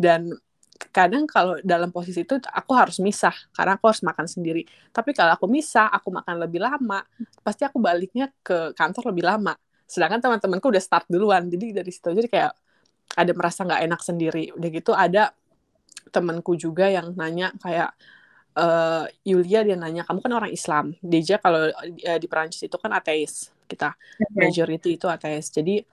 Dan 0.00 0.32
kadang 0.88 1.28
kalau 1.28 1.60
dalam 1.60 1.92
posisi 1.92 2.24
itu 2.24 2.40
aku 2.40 2.72
harus 2.72 2.96
misah 3.04 3.36
karena 3.52 3.76
aku 3.76 3.92
harus 3.92 4.00
makan 4.00 4.24
sendiri. 4.24 4.64
Tapi 4.88 5.12
kalau 5.12 5.36
aku 5.36 5.44
misah 5.44 5.92
aku 5.92 6.08
makan 6.08 6.40
lebih 6.40 6.64
lama 6.64 7.04
pasti 7.44 7.68
aku 7.68 7.76
baliknya 7.76 8.32
ke 8.40 8.72
kantor 8.72 9.12
lebih 9.12 9.28
lama. 9.28 9.52
Sedangkan 9.84 10.24
teman-temanku 10.24 10.72
udah 10.72 10.80
start 10.80 11.04
duluan. 11.12 11.52
Jadi 11.52 11.76
dari 11.76 11.90
situ 11.92 12.08
jadi 12.16 12.28
kayak 12.32 12.52
ada 13.20 13.32
merasa 13.36 13.68
nggak 13.68 13.80
enak 13.92 14.00
sendiri. 14.00 14.44
Udah 14.56 14.68
gitu 14.72 14.92
ada 14.96 15.36
temanku 16.08 16.56
juga 16.56 16.88
yang 16.88 17.12
nanya 17.12 17.52
kayak 17.60 17.92
uh, 18.56 19.04
Yulia 19.22 19.62
dia 19.62 19.76
nanya 19.76 20.02
kamu 20.08 20.24
kan 20.24 20.32
orang 20.32 20.52
Islam? 20.52 20.96
Deja 21.04 21.36
kalau 21.36 21.70
uh, 21.70 22.18
di 22.18 22.26
Perancis 22.26 22.64
itu 22.64 22.76
kan 22.80 22.90
ateis 22.96 23.52
kita 23.70 23.94
okay. 23.94 24.34
majority 24.34 24.98
itu 24.98 25.06
ateis. 25.06 25.52
Jadi 25.52 25.84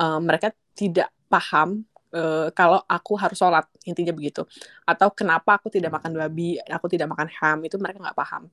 uh, 0.00 0.18
mereka 0.18 0.50
tidak 0.74 1.12
paham 1.30 1.86
uh, 2.14 2.50
kalau 2.50 2.82
aku 2.86 3.14
harus 3.14 3.38
sholat 3.38 3.66
intinya 3.86 4.10
begitu. 4.10 4.42
Atau 4.82 5.14
kenapa 5.14 5.60
aku 5.60 5.70
tidak 5.70 5.94
makan 5.94 6.16
babi 6.16 6.58
aku 6.58 6.90
tidak 6.90 7.12
makan 7.12 7.28
ham 7.30 7.58
itu 7.62 7.76
mereka 7.78 8.02
nggak 8.02 8.18
paham. 8.18 8.50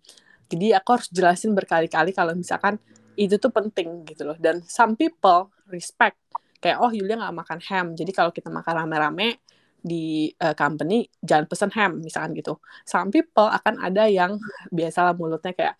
Jadi 0.47 0.71
aku 0.71 0.89
harus 0.95 1.07
jelasin 1.11 1.51
berkali-kali 1.51 2.15
kalau 2.15 2.31
misalkan 2.31 2.79
itu 3.17 3.35
tuh 3.41 3.49
penting 3.49 4.05
gitu 4.05 4.23
loh. 4.23 4.37
Dan 4.37 4.61
some 4.63 4.93
people 4.93 5.49
respect 5.67 6.15
kayak 6.61 6.77
oh 6.79 6.93
Yulia 6.93 7.17
nggak 7.17 7.35
makan 7.35 7.59
ham. 7.67 7.85
Jadi 7.97 8.11
kalau 8.13 8.29
kita 8.29 8.47
makan 8.53 8.85
rame-rame 8.85 9.41
di 9.81 10.34
uh, 10.41 10.55
company 10.57 11.07
jangan 11.24 11.46
pesen 11.50 11.72
ham 11.74 12.01
misalkan 12.01 12.31
gitu. 12.38 12.60
Some 12.84 13.10
people 13.13 13.48
akan 13.48 13.79
ada 13.81 14.10
yang 14.10 14.41
biasalah 14.74 15.13
mulutnya 15.15 15.53
kayak 15.53 15.75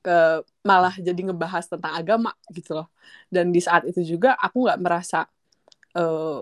ke 0.00 0.44
malah 0.64 0.96
jadi 0.96 1.20
ngebahas 1.28 1.68
tentang 1.68 1.92
agama 1.92 2.32
gitu 2.52 2.76
loh. 2.78 2.88
Dan 3.28 3.52
di 3.52 3.60
saat 3.60 3.84
itu 3.88 4.00
juga 4.04 4.36
aku 4.38 4.66
nggak 4.68 4.80
merasa 4.80 5.28
uh, 5.96 6.40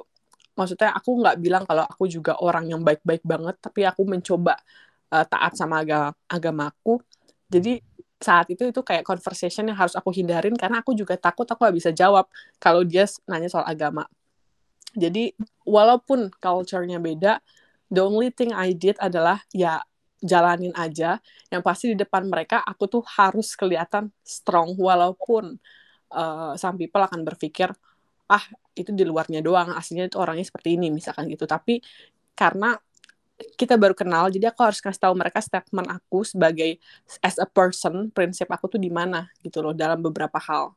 maksudnya 0.58 0.90
aku 0.90 1.10
nggak 1.22 1.36
bilang 1.38 1.62
kalau 1.62 1.86
aku 1.86 2.10
juga 2.10 2.34
orang 2.42 2.66
yang 2.66 2.82
baik-baik 2.82 3.22
banget 3.22 3.54
tapi 3.62 3.86
aku 3.86 4.02
mencoba 4.02 4.58
uh, 5.14 5.22
taat 5.22 5.54
sama 5.54 5.86
agama 5.86 6.10
agamaku 6.26 6.98
jadi 7.46 7.78
saat 8.18 8.50
itu 8.50 8.66
itu 8.66 8.80
kayak 8.82 9.06
conversation 9.06 9.70
yang 9.70 9.78
harus 9.78 9.94
aku 9.94 10.10
hindarin 10.10 10.58
karena 10.58 10.82
aku 10.82 10.90
juga 10.98 11.14
takut 11.14 11.46
aku 11.46 11.62
gak 11.62 11.76
bisa 11.78 11.90
jawab 11.94 12.26
kalau 12.58 12.82
dia 12.82 13.06
nanya 13.30 13.46
soal 13.46 13.62
agama 13.62 14.10
jadi 14.96 15.36
walaupun 15.68 16.32
culture-nya 16.40 16.96
beda 16.96 17.44
the 17.92 18.00
only 18.04 18.32
thing 18.32 18.52
I 18.52 18.76
did 18.76 18.96
adalah 19.00 19.42
ya 19.52 19.80
jalanin 20.22 20.74
aja. 20.74 21.18
Yang 21.48 21.62
pasti 21.64 21.84
di 21.94 21.96
depan 21.98 22.26
mereka 22.26 22.62
aku 22.62 22.90
tuh 22.90 23.02
harus 23.16 23.54
kelihatan 23.54 24.10
strong 24.22 24.74
walaupun 24.76 25.56
uh, 26.12 26.52
some 26.58 26.76
people 26.76 27.02
akan 27.02 27.22
berpikir 27.24 27.70
ah 28.28 28.44
itu 28.76 28.92
di 28.92 29.08
luarnya 29.08 29.40
doang 29.40 29.72
aslinya 29.72 30.12
itu 30.12 30.20
orangnya 30.20 30.44
seperti 30.46 30.76
ini 30.76 30.92
misalkan 30.92 31.26
gitu. 31.32 31.48
Tapi 31.48 31.80
karena 32.36 32.76
kita 33.54 33.78
baru 33.78 33.94
kenal 33.94 34.26
jadi 34.34 34.50
aku 34.50 34.66
harus 34.66 34.82
kasih 34.82 34.98
tahu 34.98 35.14
mereka 35.14 35.38
statement 35.38 35.86
aku 35.86 36.26
sebagai 36.26 36.82
as 37.22 37.38
a 37.38 37.46
person 37.46 38.10
prinsip 38.10 38.50
aku 38.50 38.66
tuh 38.66 38.82
di 38.82 38.90
mana 38.90 39.30
gitu 39.46 39.62
loh 39.62 39.72
dalam 39.72 40.02
beberapa 40.02 40.36
hal. 40.42 40.74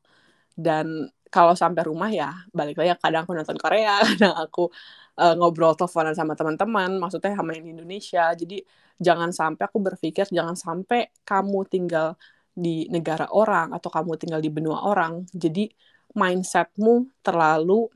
Dan 0.54 1.10
kalau 1.32 1.56
sampai 1.56 1.88
rumah 1.88 2.12
ya 2.12 2.36
balik 2.52 2.76
lagi 2.76 2.92
kadang 3.00 3.24
aku 3.24 3.32
nonton 3.34 3.56
Korea 3.56 4.04
kadang 4.08 4.36
aku 4.36 4.68
uh, 5.18 5.34
ngobrol 5.40 5.74
teleponan 5.80 6.14
sama 6.16 6.34
teman-teman 6.38 6.92
maksudnya 7.02 7.34
sama 7.36 7.56
yang 7.56 7.66
di 7.68 7.72
Indonesia. 7.80 8.24
Jadi 8.36 8.58
jangan 9.02 9.30
sampai 9.34 9.64
aku 9.66 9.80
berpikir 9.82 10.28
jangan 10.30 10.56
sampai 10.60 11.10
kamu 11.24 11.60
tinggal 11.72 12.20
di 12.52 12.86
negara 12.92 13.32
orang 13.32 13.72
atau 13.76 13.90
kamu 13.90 14.20
tinggal 14.22 14.40
di 14.44 14.52
benua 14.52 14.84
orang. 14.86 15.24
Jadi 15.32 15.72
mindsetmu 16.14 17.24
terlalu 17.24 17.88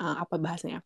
uh, 0.00 0.16
apa 0.24 0.34
bahasanya 0.40 0.80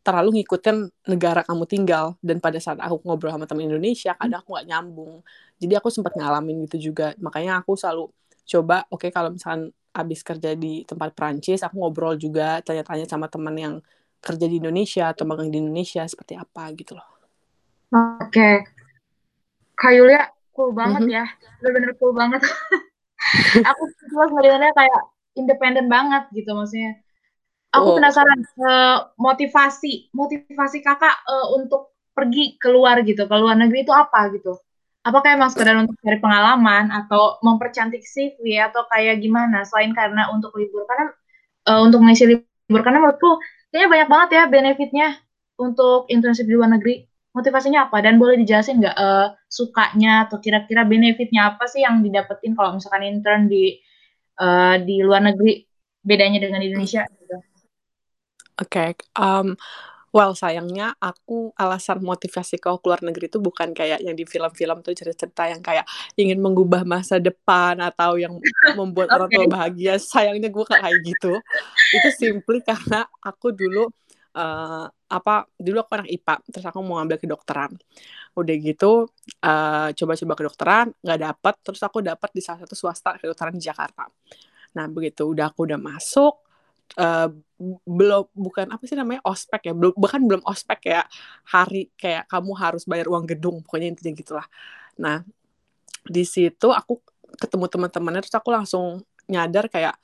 terlalu 0.00 0.40
ngikutin 0.40 0.76
negara 1.12 1.44
kamu 1.44 1.64
tinggal. 1.68 2.16
Dan 2.24 2.40
pada 2.40 2.56
saat 2.62 2.78
aku 2.80 3.02
ngobrol 3.04 3.34
sama 3.34 3.44
teman 3.50 3.68
Indonesia 3.68 4.16
kadang 4.16 4.40
aku 4.42 4.56
gak 4.56 4.66
nyambung. 4.70 5.20
Jadi 5.60 5.72
aku 5.76 5.88
sempat 5.92 6.16
ngalamin 6.16 6.64
gitu 6.68 6.92
juga. 6.92 7.12
Makanya 7.20 7.60
aku 7.60 7.76
selalu 7.76 8.08
coba 8.50 8.82
oke 8.90 9.06
okay, 9.06 9.10
kalau 9.14 9.30
misalkan 9.30 9.70
abis 9.90 10.20
kerja 10.22 10.54
di 10.54 10.86
tempat 10.86 11.14
Prancis 11.14 11.60
aku 11.66 11.82
ngobrol 11.82 12.14
juga 12.14 12.62
tanya-tanya 12.62 13.06
sama 13.10 13.26
teman 13.26 13.56
yang 13.58 13.74
kerja 14.20 14.46
di 14.46 14.62
Indonesia 14.62 15.10
atau 15.10 15.26
magang 15.26 15.50
di 15.50 15.58
Indonesia 15.58 16.06
seperti 16.06 16.38
apa 16.38 16.70
gitu 16.78 16.94
loh 16.94 17.08
oke 17.90 18.30
okay. 18.30 18.62
Kak 19.74 19.92
Yulia 19.96 20.30
cool 20.54 20.70
banget 20.76 21.02
mm 21.02 21.10
-hmm. 21.10 21.18
ya 21.18 21.24
bener-bener 21.58 21.92
cool 21.98 22.14
banget 22.14 22.42
aku 23.70 23.82
terus 23.98 24.30
ngeliatnya 24.30 24.70
kayak 24.76 25.02
independen 25.38 25.86
banget 25.86 26.26
gitu 26.34 26.52
maksudnya. 26.56 26.98
Aku 27.70 27.94
oh. 27.94 27.96
penasaran 27.96 28.40
uh, 28.66 29.14
motivasi 29.14 30.10
motivasi 30.10 30.82
kakak 30.82 31.22
uh, 31.22 31.54
untuk 31.54 31.94
pergi 32.10 32.58
keluar 32.58 32.98
gitu 33.06 33.30
ke 33.30 33.36
luar 33.38 33.54
negeri 33.54 33.86
itu 33.86 33.94
apa 33.94 34.26
gitu? 34.34 34.58
Apakah 35.00 35.32
emang 35.32 35.48
sekedar 35.48 35.80
untuk 35.80 35.96
cari 36.04 36.20
pengalaman 36.20 36.92
atau 36.92 37.40
mempercantik 37.40 38.04
CV 38.04 38.60
atau 38.60 38.84
kayak 38.92 39.24
gimana? 39.24 39.64
Selain 39.64 39.96
karena 39.96 40.28
untuk 40.28 40.52
libur 40.60 40.84
karena 40.84 41.08
uh, 41.72 41.80
untuk 41.80 42.04
mengisi 42.04 42.28
libur 42.28 42.80
karena 42.84 43.00
menurutku 43.00 43.40
kayaknya 43.72 43.88
banyak 43.88 44.08
banget 44.12 44.28
ya 44.36 44.42
benefitnya 44.52 45.08
untuk 45.56 46.04
internship 46.12 46.44
di 46.44 46.52
luar 46.52 46.76
negeri. 46.76 47.08
Motivasinya 47.30 47.86
apa 47.88 48.02
dan 48.02 48.18
boleh 48.18 48.42
dijelasin 48.42 48.82
nggak 48.82 48.96
uh, 48.98 49.32
sukanya 49.46 50.26
atau 50.28 50.42
kira-kira 50.42 50.82
benefitnya 50.82 51.54
apa 51.54 51.64
sih 51.70 51.86
yang 51.86 52.02
didapetin 52.02 52.58
kalau 52.58 52.76
misalkan 52.76 53.06
intern 53.06 53.46
di 53.46 53.78
uh, 54.42 54.76
di 54.82 55.00
luar 55.00 55.22
negeri 55.32 55.64
bedanya 56.04 56.42
dengan 56.42 56.60
Indonesia 56.60 57.06
gitu. 57.06 57.36
Oke, 58.60 58.68
okay, 58.68 58.88
um, 59.16 59.56
well 60.10 60.34
sayangnya 60.34 60.94
aku 60.98 61.54
alasan 61.54 62.02
motivasi 62.02 62.58
kau 62.58 62.82
keluar 62.82 62.98
negeri 63.02 63.30
itu 63.30 63.38
bukan 63.38 63.70
kayak 63.70 64.02
yang 64.02 64.14
di 64.18 64.26
film-film 64.26 64.82
tuh 64.82 64.94
cerita-cerita 64.94 65.50
yang 65.50 65.62
kayak 65.62 65.86
ingin 66.18 66.38
mengubah 66.42 66.82
masa 66.82 67.22
depan 67.22 67.78
atau 67.78 68.18
yang 68.18 68.34
membuat 68.74 69.10
okay. 69.10 69.14
orang 69.16 69.28
tua 69.30 69.46
bahagia. 69.46 69.94
Sayangnya 70.02 70.50
gue 70.50 70.64
kayak 70.66 70.94
gitu. 71.06 71.32
Itu 71.94 72.08
simply 72.18 72.58
karena 72.62 73.06
aku 73.22 73.54
dulu 73.54 73.86
uh, 74.34 74.86
apa 75.10 75.46
dulu 75.58 75.82
aku 75.82 75.90
anak 75.98 76.08
IPA 76.10 76.34
terus 76.54 76.66
aku 76.70 76.78
mau 76.86 77.02
ngambil 77.02 77.18
kedokteran 77.18 77.74
udah 78.38 78.56
gitu 78.62 79.10
coba 79.42 79.90
coba-coba 79.90 80.34
kedokteran 80.38 80.86
nggak 81.02 81.18
dapet 81.18 81.54
terus 81.66 81.82
aku 81.82 81.98
dapat 81.98 82.30
di 82.30 82.38
salah 82.38 82.62
satu 82.62 82.78
swasta 82.78 83.18
kedokteran 83.18 83.58
di 83.58 83.62
Jakarta 83.62 84.06
nah 84.70 84.86
begitu 84.86 85.26
udah 85.26 85.50
aku 85.50 85.66
udah 85.66 85.82
masuk 85.82 86.46
uh, 86.98 87.28
belum 87.84 88.24
bukan 88.32 88.66
apa 88.72 88.82
sih 88.88 88.96
namanya 88.96 89.20
ospek 89.22 89.70
ya 89.70 89.72
belum 89.76 89.92
bahkan 90.00 90.22
belum 90.24 90.42
ospek 90.48 90.90
ya 90.90 91.04
hari 91.46 91.92
kayak 91.94 92.24
kamu 92.26 92.52
harus 92.56 92.82
bayar 92.88 93.06
uang 93.12 93.28
gedung 93.28 93.60
pokoknya 93.62 93.92
intinya 93.92 94.12
gitulah. 94.16 94.46
Nah 94.98 95.22
di 96.02 96.24
situ 96.24 96.72
aku 96.72 96.98
ketemu 97.36 97.68
teman-temannya 97.68 98.20
terus 98.24 98.34
aku 98.34 98.50
langsung 98.50 99.04
nyadar 99.30 99.68
kayak 99.70 99.94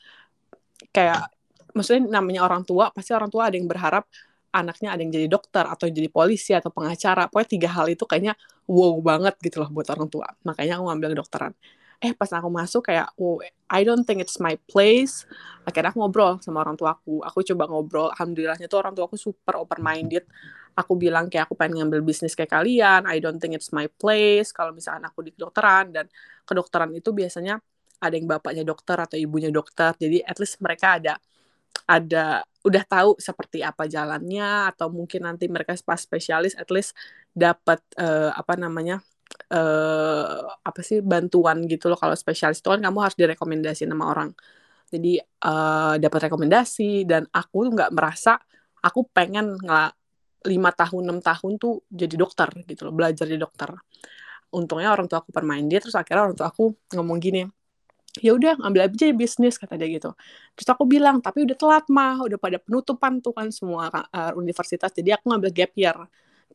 kayak 0.93 1.27
maksudnya 1.73 2.21
namanya 2.21 2.45
orang 2.47 2.63
tua 2.63 2.93
pasti 2.93 3.11
orang 3.17 3.33
tua 3.33 3.49
ada 3.51 3.57
yang 3.59 3.67
berharap 3.67 4.07
anaknya 4.55 4.95
ada 4.95 5.01
yang 5.05 5.13
jadi 5.13 5.29
dokter 5.29 5.65
atau 5.67 5.89
jadi 5.89 6.09
polisi 6.09 6.57
atau 6.57 6.73
pengacara 6.73 7.29
pokoknya 7.29 7.49
tiga 7.51 7.69
hal 7.77 7.87
itu 7.93 8.05
kayaknya 8.09 8.33
wow 8.69 8.97
banget 9.05 9.35
gitu 9.43 9.61
loh 9.65 9.69
buat 9.73 9.89
orang 9.93 10.09
tua. 10.13 10.29
Makanya 10.45 10.81
aku 10.81 10.85
ngambil 10.93 11.09
kedokteran 11.19 11.53
eh 12.03 12.13
pas 12.13 12.29
aku 12.33 12.49
masuk 12.53 12.83
kayak 12.89 13.13
oh 13.17 13.41
I 13.67 13.83
don't 13.83 14.07
think 14.07 14.23
it's 14.23 14.39
my 14.39 14.55
place. 14.71 15.27
Akhirnya 15.67 15.91
aku 15.91 15.99
ngobrol 16.05 16.39
sama 16.45 16.63
orang 16.63 16.79
tua 16.79 16.95
aku. 16.95 17.25
Aku 17.27 17.43
coba 17.43 17.67
ngobrol. 17.67 18.09
Alhamdulillahnya 18.15 18.71
tuh 18.71 18.79
orang 18.79 18.95
tua 18.95 19.11
aku 19.11 19.19
super 19.19 19.59
open 19.59 19.83
minded 19.83 20.25
aku 20.77 20.93
bilang 20.95 21.33
kayak 21.33 21.49
aku 21.49 21.57
pengen 21.57 21.83
ngambil 21.83 22.05
bisnis 22.05 22.37
kayak 22.37 22.53
kalian. 22.53 23.09
I 23.09 23.19
don't 23.19 23.41
think 23.41 23.57
it's 23.57 23.73
my 23.73 23.89
place. 23.89 24.53
Kalau 24.53 24.77
misalkan 24.77 25.03
aku 25.09 25.25
di 25.25 25.33
kedokteran 25.33 25.91
dan 25.91 26.07
kedokteran 26.45 26.93
itu 26.93 27.11
biasanya 27.17 27.59
ada 27.97 28.15
yang 28.15 28.29
bapaknya 28.29 28.63
dokter 28.63 29.01
atau 29.01 29.17
ibunya 29.17 29.49
dokter. 29.49 29.97
Jadi 29.97 30.21
at 30.21 30.37
least 30.37 30.61
mereka 30.61 31.01
ada 31.01 31.17
ada 31.89 32.45
udah 32.67 32.85
tahu 32.85 33.11
seperti 33.17 33.65
apa 33.65 33.89
jalannya 33.89 34.69
atau 34.75 34.93
mungkin 34.93 35.25
nanti 35.25 35.49
mereka 35.49 35.73
pas 35.87 36.01
spesialis 36.01 36.53
at 36.59 36.69
least 36.69 36.93
dapat 37.33 37.81
uh, 37.97 38.35
apa 38.37 38.59
namanya 38.59 39.01
uh, 39.53 40.43
apa 40.63 40.81
sih 40.83 41.03
bantuan 41.03 41.65
gitu 41.71 41.87
loh. 41.91 41.99
Kalau 41.99 42.15
spesialis 42.19 42.59
itu 42.61 42.69
kan 42.71 42.81
kamu 42.83 42.99
harus 43.03 43.17
direkomendasi 43.19 43.87
nama 43.87 44.11
orang. 44.11 44.31
Jadi 44.87 45.19
uh, 45.19 45.95
dapat 45.99 46.31
rekomendasi 46.31 47.07
dan 47.11 47.27
aku 47.35 47.75
nggak 47.75 47.91
merasa 47.91 48.39
aku 48.83 49.07
pengen 49.11 49.59
nggak 49.59 49.91
lima 50.47 50.71
tahun 50.71 51.03
enam 51.11 51.19
tahun 51.19 51.59
tuh 51.59 51.83
jadi 51.91 52.15
dokter 52.15 52.49
gitu 52.71 52.87
loh 52.87 52.95
belajar 52.95 53.27
jadi 53.27 53.41
dokter. 53.43 53.75
Untungnya 54.55 54.95
orang 54.95 55.11
tua 55.11 55.19
aku 55.23 55.35
permain 55.35 55.67
dia 55.67 55.83
terus 55.83 55.99
akhirnya 55.99 56.31
orang 56.31 56.37
tua 56.39 56.49
aku 56.55 56.75
ngomong 56.95 57.19
gini 57.19 57.43
ya 58.25 58.33
udah 58.33 58.57
ambil 58.65 58.89
aja 58.89 59.13
bisnis 59.13 59.59
kata 59.61 59.77
dia 59.77 59.91
gitu. 59.91 60.15
Terus 60.57 60.69
aku 60.71 60.85
bilang 60.89 61.21
tapi 61.21 61.45
udah 61.45 61.57
telat 61.59 61.85
mah 61.93 62.25
udah 62.25 62.39
pada 62.41 62.57
penutupan 62.63 63.21
tuh 63.21 63.35
kan 63.37 63.51
semua 63.53 63.91
uh, 63.91 64.33
universitas. 64.39 64.89
Jadi 64.95 65.13
aku 65.13 65.29
ngambil 65.35 65.51
gap 65.53 65.73
year. 65.77 65.97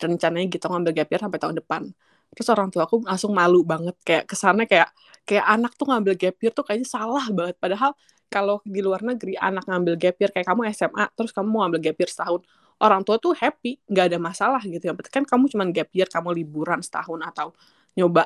Rencananya 0.01 0.47
gitu 0.49 0.65
ngambil 0.71 0.91
gap 1.03 1.09
year 1.11 1.21
sampai 1.21 1.39
tahun 1.41 1.55
depan 1.61 1.91
terus 2.35 2.47
orang 2.53 2.69
tua 2.73 2.87
aku 2.87 3.03
langsung 3.03 3.31
malu 3.35 3.61
banget 3.71 3.95
kayak 4.07 4.23
kesannya 4.29 4.65
kayak 4.71 4.89
kayak 5.27 5.45
anak 5.53 5.71
tuh 5.79 5.85
ngambil 5.89 6.13
gap 6.21 6.35
year 6.41 6.53
tuh 6.55 6.63
kayaknya 6.67 6.87
salah 6.87 7.25
banget. 7.37 7.55
Padahal 7.59 7.91
kalau 8.31 8.63
di 8.63 8.79
luar 8.79 9.01
negeri 9.03 9.35
anak 9.35 9.63
ngambil 9.67 9.93
gap 9.99 10.15
year 10.21 10.31
kayak 10.33 10.47
kamu 10.47 10.61
SMA 10.71 11.03
terus 11.17 11.31
kamu 11.35 11.47
mau 11.51 11.59
ngambil 11.67 11.81
gap 11.91 11.97
year 11.99 12.11
setahun 12.11 12.41
orang 12.81 13.01
tua 13.05 13.15
tuh 13.21 13.33
happy 13.37 13.77
nggak 13.91 14.05
ada 14.09 14.17
masalah 14.17 14.61
gitu 14.65 14.83
ya. 14.89 14.93
Kan 15.11 15.23
kamu 15.27 15.43
cuma 15.53 15.63
gap 15.69 15.89
year 15.93 16.07
kamu 16.09 16.29
liburan 16.39 16.79
setahun 16.81 17.19
atau 17.21 17.47
nyoba 17.93 18.25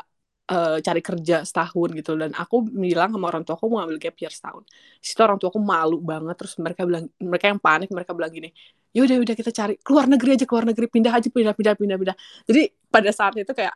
uh, 0.53 0.77
cari 0.79 1.01
kerja 1.03 1.43
setahun 1.43 1.89
gitu. 1.99 2.15
Dan 2.15 2.31
aku 2.37 2.55
bilang 2.71 3.11
sama 3.11 3.25
orang 3.27 3.43
tua 3.43 3.55
aku 3.59 3.67
mau 3.67 3.83
ambil 3.83 3.97
gap 3.99 4.15
year 4.21 4.31
setahun. 4.31 4.63
Situ 5.03 5.19
orang 5.19 5.37
tua 5.41 5.49
aku 5.51 5.59
malu 5.59 5.99
banget 5.99 6.35
terus 6.39 6.55
mereka 6.61 6.87
bilang 6.87 7.09
mereka 7.19 7.45
yang 7.51 7.59
panik 7.59 7.89
mereka 7.91 8.11
bilang 8.15 8.31
gini 8.31 8.49
yaudah 8.95 9.19
udah 9.19 9.35
kita 9.35 9.51
cari 9.51 9.75
keluar 9.83 10.07
negeri 10.07 10.39
aja 10.39 10.45
keluar 10.47 10.63
negeri 10.63 10.87
pindah 10.87 11.11
aja 11.11 11.27
pindah 11.27 11.51
pindah 11.51 11.75
pindah 11.75 11.97
pindah. 11.99 12.15
Jadi 12.47 12.61
pada 12.87 13.11
saat 13.11 13.35
itu 13.35 13.51
kayak 13.51 13.75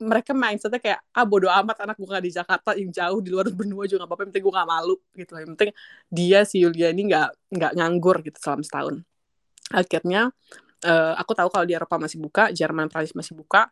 mereka 0.00 0.32
mindsetnya 0.32 0.80
kayak 0.80 1.00
ah 1.12 1.28
bodo 1.28 1.52
amat 1.52 1.84
anak 1.84 1.96
gue 2.00 2.08
gak 2.08 2.24
di 2.24 2.32
Jakarta 2.32 2.70
yang 2.72 2.88
jauh 2.88 3.20
di 3.20 3.28
luar 3.28 3.52
benua 3.60 3.84
juga 3.84 4.04
gak 4.04 4.08
apa-apa 4.08 4.22
yang 4.24 4.30
penting 4.32 4.44
gue 4.48 4.54
gak 4.56 4.68
malu 4.68 4.96
gitu 5.12 5.32
yang 5.36 5.50
penting 5.54 5.70
dia 6.08 6.40
si 6.48 6.56
Yulia 6.64 6.88
ini 6.90 7.02
gak 7.12 7.28
nggak 7.52 7.72
nganggur 7.76 8.16
gitu 8.24 8.38
selama 8.40 8.64
setahun. 8.64 8.94
Akhirnya 9.70 10.32
uh, 10.88 11.14
aku 11.20 11.32
tahu 11.36 11.48
kalau 11.52 11.66
di 11.68 11.74
Eropa 11.76 12.00
masih 12.00 12.18
buka 12.18 12.50
Jerman 12.50 12.88
Prancis 12.88 13.14
masih 13.14 13.36
buka 13.36 13.68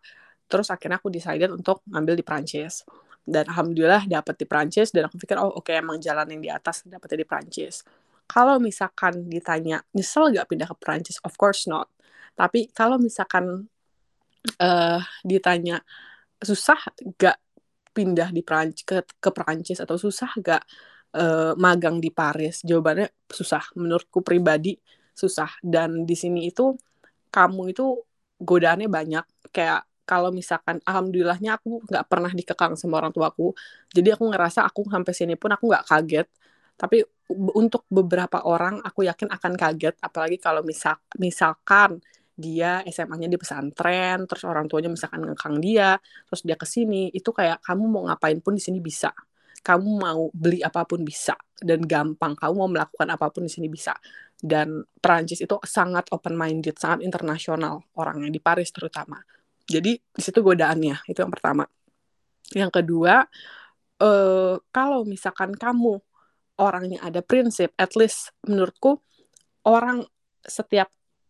terus 0.48 0.72
akhirnya 0.72 0.96
aku 0.96 1.12
decided 1.12 1.52
untuk 1.52 1.80
ngambil 1.88 2.14
di 2.16 2.24
Prancis. 2.24 2.84
Dan 3.28 3.44
alhamdulillah 3.52 4.08
dapet 4.08 4.40
di 4.40 4.46
Prancis 4.48 4.88
dan 4.88 5.08
aku 5.08 5.20
pikir 5.20 5.36
oh 5.36 5.52
oke 5.52 5.68
okay, 5.68 5.84
emang 5.84 6.00
jalan 6.00 6.24
yang 6.32 6.40
di 6.40 6.48
atas 6.48 6.84
dapetnya 6.88 7.24
di 7.24 7.28
Prancis. 7.28 7.84
Kalau 8.28 8.60
misalkan 8.60 9.24
ditanya 9.28 9.80
nyesel 9.96 10.32
gak 10.32 10.48
pindah 10.52 10.68
ke 10.68 10.76
Prancis? 10.76 11.16
Of 11.24 11.36
course 11.40 11.68
not. 11.68 11.88
Tapi 12.36 12.68
kalau 12.72 13.00
misalkan 13.00 13.68
uh, 14.60 15.00
ditanya 15.24 15.82
susah 16.38 16.78
gak 17.18 17.38
pindah 17.92 18.30
di 18.30 18.46
Perancis 18.46 18.86
ke, 18.86 19.02
ke 19.18 19.30
Perancis 19.34 19.82
atau 19.82 19.98
susah 19.98 20.30
gak 20.38 20.62
uh, 21.18 21.52
magang 21.58 21.98
di 21.98 22.10
Paris? 22.14 22.62
Jawabannya 22.62 23.10
susah. 23.28 23.64
Menurutku 23.78 24.22
pribadi 24.22 24.78
susah. 25.18 25.50
Dan 25.62 26.06
di 26.06 26.14
sini 26.14 26.48
itu 26.50 26.74
kamu 27.34 27.74
itu 27.74 27.98
godaannya 28.38 28.88
banyak. 28.88 29.24
Kayak 29.50 29.88
kalau 30.08 30.32
misalkan 30.32 30.80
alhamdulillahnya 30.88 31.60
aku 31.60 31.84
nggak 31.84 32.04
pernah 32.08 32.32
dikekang 32.32 32.72
sama 32.80 33.04
orang 33.04 33.12
tuaku. 33.12 33.52
Jadi 33.92 34.08
aku 34.16 34.24
ngerasa 34.32 34.64
aku 34.64 34.88
sampai 34.88 35.12
sini 35.12 35.34
pun 35.36 35.52
aku 35.52 35.68
nggak 35.68 35.84
kaget. 35.84 36.26
Tapi 36.78 37.04
untuk 37.52 37.84
beberapa 37.92 38.40
orang 38.48 38.80
aku 38.80 39.04
yakin 39.04 39.28
akan 39.28 39.52
kaget. 39.58 40.00
Apalagi 40.00 40.40
kalau 40.40 40.64
misal 40.64 40.96
misalkan 41.20 42.00
dia 42.38 42.86
SMA-nya 42.86 43.26
di 43.26 43.34
pesantren, 43.34 44.22
terus 44.30 44.46
orang 44.46 44.70
tuanya 44.70 44.86
misalkan 44.86 45.26
ngekang 45.26 45.58
dia, 45.58 45.98
terus 46.30 46.46
dia 46.46 46.54
ke 46.54 46.62
sini, 46.62 47.10
itu 47.10 47.34
kayak 47.34 47.58
kamu 47.66 47.84
mau 47.90 48.02
ngapain 48.06 48.38
pun 48.38 48.54
di 48.54 48.62
sini 48.62 48.78
bisa. 48.78 49.10
Kamu 49.58 49.90
mau 49.98 50.30
beli 50.30 50.62
apa 50.62 50.86
pun 50.86 51.02
bisa 51.02 51.34
dan 51.58 51.82
gampang. 51.82 52.38
Kamu 52.38 52.54
mau 52.54 52.70
melakukan 52.70 53.10
apa 53.10 53.26
pun 53.34 53.42
di 53.42 53.50
sini 53.50 53.66
bisa. 53.66 53.90
Dan 54.38 54.86
Perancis 55.02 55.42
itu 55.42 55.58
sangat 55.66 56.06
open 56.14 56.38
minded, 56.38 56.78
sangat 56.78 57.02
internasional 57.02 57.82
orangnya 57.98 58.30
di 58.30 58.38
Paris 58.38 58.70
terutama. 58.70 59.18
Jadi 59.66 59.98
di 59.98 60.22
situ 60.22 60.38
godaannya, 60.38 61.10
itu 61.10 61.18
yang 61.18 61.34
pertama. 61.34 61.66
Yang 62.54 62.70
kedua, 62.80 63.26
eh, 63.98 64.56
kalau 64.70 65.02
misalkan 65.02 65.58
kamu 65.58 65.98
orangnya 66.62 67.02
ada 67.02 67.18
prinsip, 67.18 67.74
at 67.74 67.98
least 67.98 68.30
menurutku 68.46 69.02
orang 69.66 70.06
setiap 70.46 70.88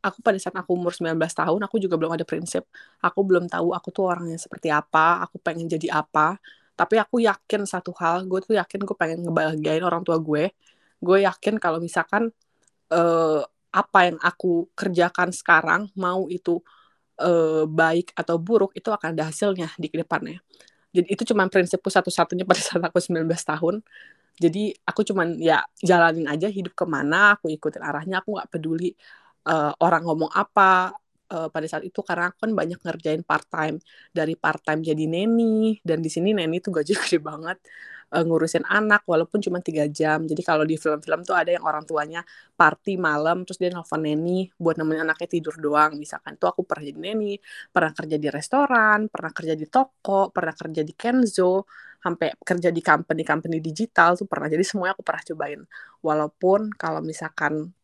aku 0.09 0.19
pada 0.25 0.39
saat 0.41 0.57
aku 0.57 0.71
umur 0.75 0.93
19 0.97 1.15
tahun 1.19 1.61
aku 1.67 1.77
juga 1.79 1.95
belum 2.01 2.13
ada 2.17 2.25
prinsip. 2.27 2.65
Aku 3.05 3.21
belum 3.29 3.45
tahu 3.53 3.77
aku 3.77 3.89
tuh 3.95 4.05
orangnya 4.11 4.39
seperti 4.41 4.69
apa 4.73 5.23
aku 5.25 5.37
pengen 5.41 5.67
jadi 5.69 6.01
apa. 6.01 6.37
Tapi 6.79 6.95
aku 7.03 7.23
yakin 7.23 7.67
satu 7.67 7.91
hal 8.01 8.25
gue 8.31 8.39
tuh 8.47 8.55
yakin 8.61 8.81
gue 8.87 8.97
pengen 8.97 9.19
ngebahagiain 9.27 9.83
orang 9.85 10.03
tua 10.07 10.17
gue. 10.23 10.51
Gue 10.99 11.19
yakin 11.29 11.61
kalau 11.63 11.79
misalkan 11.83 12.31
uh, 12.93 13.43
apa 13.73 13.99
yang 14.09 14.19
aku 14.25 14.73
kerjakan 14.73 15.29
sekarang 15.31 15.93
mau 15.95 16.27
itu 16.33 16.59
uh, 17.21 17.65
baik 17.69 18.15
atau 18.17 18.37
buruk 18.41 18.73
itu 18.79 18.89
akan 18.89 19.15
ada 19.15 19.29
hasilnya 19.31 19.69
di 19.77 19.87
ke 19.93 20.01
depannya. 20.01 20.41
Jadi 20.95 21.09
itu 21.13 21.23
cuma 21.35 21.45
prinsipku 21.51 21.93
satu-satunya 21.93 22.49
pada 22.49 22.61
saat 22.65 22.83
aku 22.83 22.99
19 22.99 23.29
tahun. 23.29 23.85
Jadi 24.39 24.71
aku 24.87 25.03
cuman 25.03 25.35
ya 25.37 25.67
jalanin 25.83 26.31
aja 26.31 26.47
hidup 26.47 26.73
ke 26.79 26.87
mana 26.87 27.35
aku 27.35 27.51
ikutin 27.51 27.83
arahnya 27.83 28.23
aku 28.23 28.39
nggak 28.39 28.49
peduli 28.55 28.95
uh, 29.49 29.73
orang 29.81 30.03
ngomong 30.07 30.31
apa 30.37 30.93
uh, 31.33 31.49
pada 31.53 31.67
saat 31.71 31.85
itu 31.85 32.01
karena 32.05 32.33
aku 32.33 32.39
kan 32.49 32.53
banyak 32.57 32.79
ngerjain 32.81 33.23
part 33.25 33.47
time 33.49 33.77
dari 34.13 34.35
part 34.37 34.61
time 34.65 34.81
jadi 34.85 35.05
neni 35.09 35.79
dan 35.85 35.99
di 36.05 36.11
sini 36.13 36.33
neni 36.37 36.57
tuh 36.65 36.73
gaji 36.81 36.93
gede 37.03 37.19
banget. 37.23 37.59
Uh, 38.09 38.25
ngurusin 38.25 38.65
anak 38.65 39.05
walaupun 39.05 39.37
cuma 39.45 39.61
tiga 39.61 39.85
jam. 39.85 40.25
Jadi 40.25 40.41
kalau 40.41 40.65
di 40.65 40.81
film-film 40.81 41.21
tuh 41.29 41.37
ada 41.37 41.53
yang 41.53 41.61
orang 41.61 41.85
tuanya 41.85 42.25
party 42.57 42.97
malam 42.97 43.45
terus 43.45 43.61
dia 43.61 43.69
nelfon 43.69 44.01
neni 44.01 44.49
buat 44.57 44.81
nemenin 44.81 45.05
anaknya 45.05 45.29
tidur 45.29 45.55
doang. 45.61 45.93
Misalkan 46.01 46.41
tuh 46.41 46.49
aku 46.49 46.65
pernah 46.65 46.89
jadi 46.89 46.97
neni 47.05 47.37
pernah 47.69 47.93
kerja 47.93 48.17
di 48.17 48.29
restoran 48.33 49.13
pernah 49.13 49.33
kerja 49.37 49.53
di 49.53 49.67
toko 49.69 50.33
pernah 50.33 50.55
kerja 50.57 50.81
di 50.81 50.95
Kenzo 50.97 51.69
sampai 52.01 52.33
kerja 52.41 52.71
di 52.73 52.81
company 52.81 53.23
company 53.29 53.57
digital 53.61 54.17
tuh 54.17 54.25
pernah. 54.25 54.49
Jadi 54.49 54.65
semuanya 54.65 54.97
aku 54.97 55.05
pernah 55.05 55.23
cobain. 55.29 55.61
Walaupun 56.01 56.61
kalau 56.81 57.01
misalkan 57.05 57.77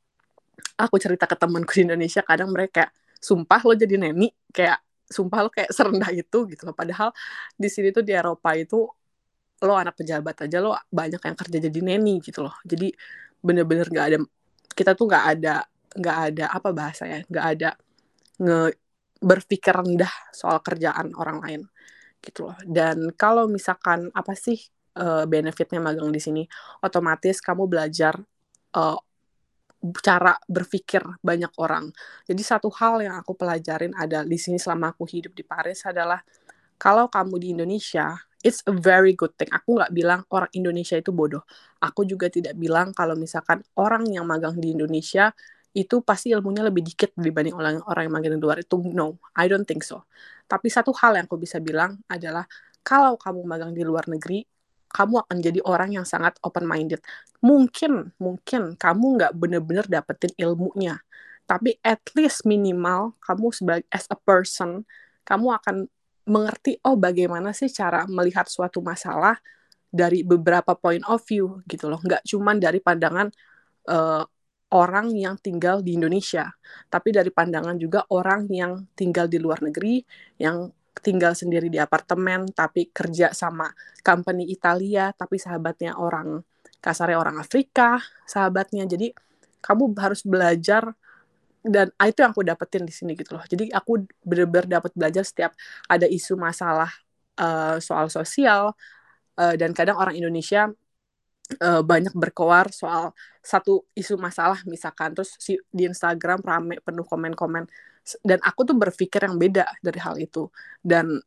aku 0.78 0.96
cerita 0.98 1.24
ke 1.30 1.36
temanku 1.38 1.72
di 1.76 1.82
Indonesia 1.86 2.20
kadang 2.24 2.50
mereka 2.50 2.90
sumpah 3.18 3.60
lo 3.64 3.72
jadi 3.76 3.96
neni? 3.96 4.28
Kayak 4.52 4.82
sumpah 5.08 5.38
lo 5.46 5.50
kayak 5.52 5.70
serendah 5.70 6.10
itu 6.12 6.38
gitu 6.50 6.62
loh. 6.68 6.74
Padahal 6.76 7.10
di 7.54 7.68
sini 7.70 7.90
tuh 7.94 8.02
di 8.02 8.12
Eropa 8.12 8.52
itu 8.56 8.84
lo 9.64 9.74
anak 9.78 9.96
pejabat 9.96 10.44
aja 10.48 10.58
lo 10.60 10.76
banyak 10.90 11.20
yang 11.22 11.36
kerja 11.38 11.58
jadi 11.70 11.80
neni 11.80 12.20
gitu 12.20 12.44
loh. 12.44 12.54
Jadi 12.66 12.92
bener-bener 13.44 13.86
nggak 13.88 14.06
ada 14.12 14.18
kita 14.74 14.92
tuh 14.98 15.06
nggak 15.08 15.24
ada 15.38 15.54
nggak 15.94 16.18
ada 16.32 16.44
apa 16.50 16.68
bahasa 16.74 17.06
ya 17.06 17.22
nggak 17.30 17.46
ada 17.54 17.70
nge 18.42 18.74
berpikir 19.24 19.72
rendah 19.72 20.10
soal 20.34 20.58
kerjaan 20.60 21.14
orang 21.16 21.38
lain 21.40 21.62
gitu 22.20 22.50
loh. 22.50 22.56
Dan 22.64 23.12
kalau 23.16 23.48
misalkan 23.48 24.10
apa 24.12 24.32
sih 24.36 24.58
uh, 25.00 25.24
benefitnya 25.24 25.80
magang 25.80 26.10
di 26.12 26.20
sini? 26.20 26.42
Otomatis 26.84 27.40
kamu 27.40 27.64
belajar 27.68 28.20
uh, 28.76 28.98
cara 30.00 30.38
berpikir 30.48 31.04
banyak 31.20 31.52
orang. 31.60 31.92
Jadi 32.24 32.42
satu 32.44 32.72
hal 32.72 33.04
yang 33.04 33.16
aku 33.20 33.36
pelajarin 33.36 33.92
ada 33.96 34.24
di 34.24 34.38
sini 34.40 34.56
selama 34.56 34.96
aku 34.96 35.04
hidup 35.04 35.36
di 35.36 35.44
Paris 35.44 35.84
adalah 35.84 36.20
kalau 36.80 37.08
kamu 37.12 37.34
di 37.40 37.48
Indonesia, 37.52 38.16
it's 38.44 38.60
a 38.68 38.74
very 38.74 39.12
good 39.16 39.32
thing. 39.36 39.48
Aku 39.52 39.76
nggak 39.76 39.92
bilang 39.92 40.24
orang 40.32 40.50
Indonesia 40.56 40.96
itu 40.96 41.12
bodoh. 41.12 41.44
Aku 41.80 42.04
juga 42.08 42.28
tidak 42.32 42.56
bilang 42.56 42.96
kalau 42.96 43.16
misalkan 43.16 43.60
orang 43.76 44.08
yang 44.08 44.24
magang 44.24 44.56
di 44.56 44.72
Indonesia 44.72 45.32
itu 45.74 46.00
pasti 46.06 46.30
ilmunya 46.30 46.62
lebih 46.62 46.86
dikit 46.86 47.10
dibanding 47.18 47.56
orang 47.58 47.82
orang 47.90 48.06
yang 48.06 48.14
magang 48.14 48.32
di 48.38 48.40
luar 48.40 48.62
itu 48.62 48.78
no, 48.94 49.18
I 49.34 49.50
don't 49.50 49.66
think 49.66 49.82
so. 49.82 50.06
Tapi 50.46 50.70
satu 50.70 50.94
hal 50.94 51.18
yang 51.18 51.26
aku 51.26 51.40
bisa 51.40 51.58
bilang 51.58 51.98
adalah 52.06 52.46
kalau 52.84 53.16
kamu 53.16 53.42
magang 53.48 53.72
di 53.74 53.82
luar 53.82 54.06
negeri, 54.06 54.44
kamu 54.94 55.26
akan 55.26 55.36
jadi 55.42 55.60
orang 55.66 55.90
yang 55.98 56.06
sangat 56.06 56.38
open 56.46 56.62
minded. 56.70 57.02
Mungkin, 57.42 58.14
mungkin 58.22 58.78
kamu 58.78 59.04
nggak 59.18 59.32
bener-bener 59.34 59.84
dapetin 59.90 60.30
ilmunya, 60.38 61.02
tapi 61.50 61.74
at 61.82 62.00
least 62.14 62.46
minimal 62.46 63.18
kamu 63.18 63.50
sebagai 63.50 63.84
as 63.90 64.06
a 64.14 64.16
person, 64.16 64.86
kamu 65.26 65.50
akan 65.58 65.76
mengerti 66.24 66.80
oh 66.86 66.96
bagaimana 66.96 67.52
sih 67.52 67.68
cara 67.68 68.06
melihat 68.08 68.48
suatu 68.48 68.80
masalah 68.80 69.36
dari 69.90 70.24
beberapa 70.24 70.72
point 70.78 71.04
of 71.10 71.20
view 71.26 71.60
gitu 71.66 71.90
loh, 71.90 71.98
nggak 71.98 72.22
cuma 72.24 72.54
dari 72.54 72.78
pandangan 72.78 73.28
uh, 73.90 74.24
orang 74.74 75.14
yang 75.14 75.38
tinggal 75.38 75.84
di 75.84 75.94
Indonesia, 75.94 76.50
tapi 76.90 77.14
dari 77.14 77.30
pandangan 77.30 77.78
juga 77.78 78.02
orang 78.10 78.50
yang 78.50 78.90
tinggal 78.98 79.30
di 79.30 79.38
luar 79.38 79.62
negeri, 79.62 80.02
yang 80.40 80.66
tinggal 81.02 81.34
sendiri 81.34 81.66
di 81.66 81.78
apartemen 81.80 82.46
tapi 82.54 82.90
kerja 82.94 83.34
sama 83.34 83.70
company 84.04 84.50
Italia 84.50 85.10
tapi 85.14 85.40
sahabatnya 85.40 85.98
orang 85.98 86.42
kasarnya 86.84 87.16
orang 87.16 87.40
Afrika 87.40 87.98
sahabatnya. 88.28 88.84
Jadi 88.84 89.10
kamu 89.64 89.96
harus 89.96 90.20
belajar 90.22 90.92
dan 91.64 91.88
ah, 91.96 92.06
itu 92.12 92.20
yang 92.20 92.36
aku 92.36 92.44
dapetin 92.44 92.84
di 92.84 92.92
sini 92.92 93.16
gitu 93.16 93.40
loh. 93.40 93.44
Jadi 93.48 93.72
aku 93.72 94.04
bener-bener 94.20 94.68
dapat 94.68 94.92
belajar 94.92 95.24
setiap 95.24 95.56
ada 95.88 96.04
isu 96.04 96.36
masalah 96.36 96.92
uh, 97.40 97.80
soal 97.80 98.12
sosial 98.12 98.76
uh, 99.40 99.54
dan 99.56 99.72
kadang 99.72 99.96
orang 99.96 100.12
Indonesia 100.12 100.68
uh, 101.64 101.80
banyak 101.80 102.12
berkoar 102.12 102.68
soal 102.68 103.16
satu 103.40 103.88
isu 103.96 104.20
masalah. 104.20 104.60
Misalkan 104.68 105.16
terus 105.16 105.40
si, 105.40 105.56
di 105.72 105.88
Instagram 105.88 106.44
rame 106.44 106.84
penuh 106.84 107.08
komen-komen 107.08 107.64
dan 108.20 108.38
aku 108.44 108.68
tuh 108.68 108.76
berpikir 108.76 109.24
yang 109.24 109.40
beda 109.40 109.64
dari 109.80 109.98
hal 110.00 110.14
itu. 110.20 110.48
Dan 110.84 111.20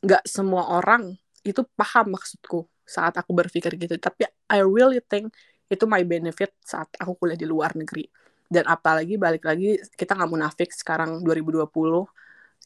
nggak 0.00 0.24
semua 0.24 0.78
orang 0.78 1.18
itu 1.42 1.66
paham 1.74 2.14
maksudku 2.14 2.70
saat 2.86 3.18
aku 3.18 3.34
berpikir 3.34 3.74
gitu. 3.76 3.98
Tapi 3.98 4.26
I 4.50 4.62
really 4.62 5.02
think 5.02 5.34
itu 5.70 5.84
my 5.86 6.02
benefit 6.06 6.54
saat 6.62 6.90
aku 6.98 7.18
kuliah 7.18 7.38
di 7.38 7.46
luar 7.46 7.74
negeri. 7.74 8.06
Dan 8.50 8.66
apalagi 8.66 9.14
balik 9.18 9.46
lagi 9.46 9.78
kita 9.94 10.18
nggak 10.18 10.30
munafik 10.30 10.70
sekarang 10.74 11.22
2020 11.22 11.70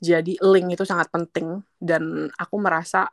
jadi 0.01 0.33
link 0.41 0.69
itu 0.77 0.85
sangat 0.85 1.09
penting. 1.09 1.65
Dan 1.81 2.29
aku 2.37 2.57
merasa 2.61 3.09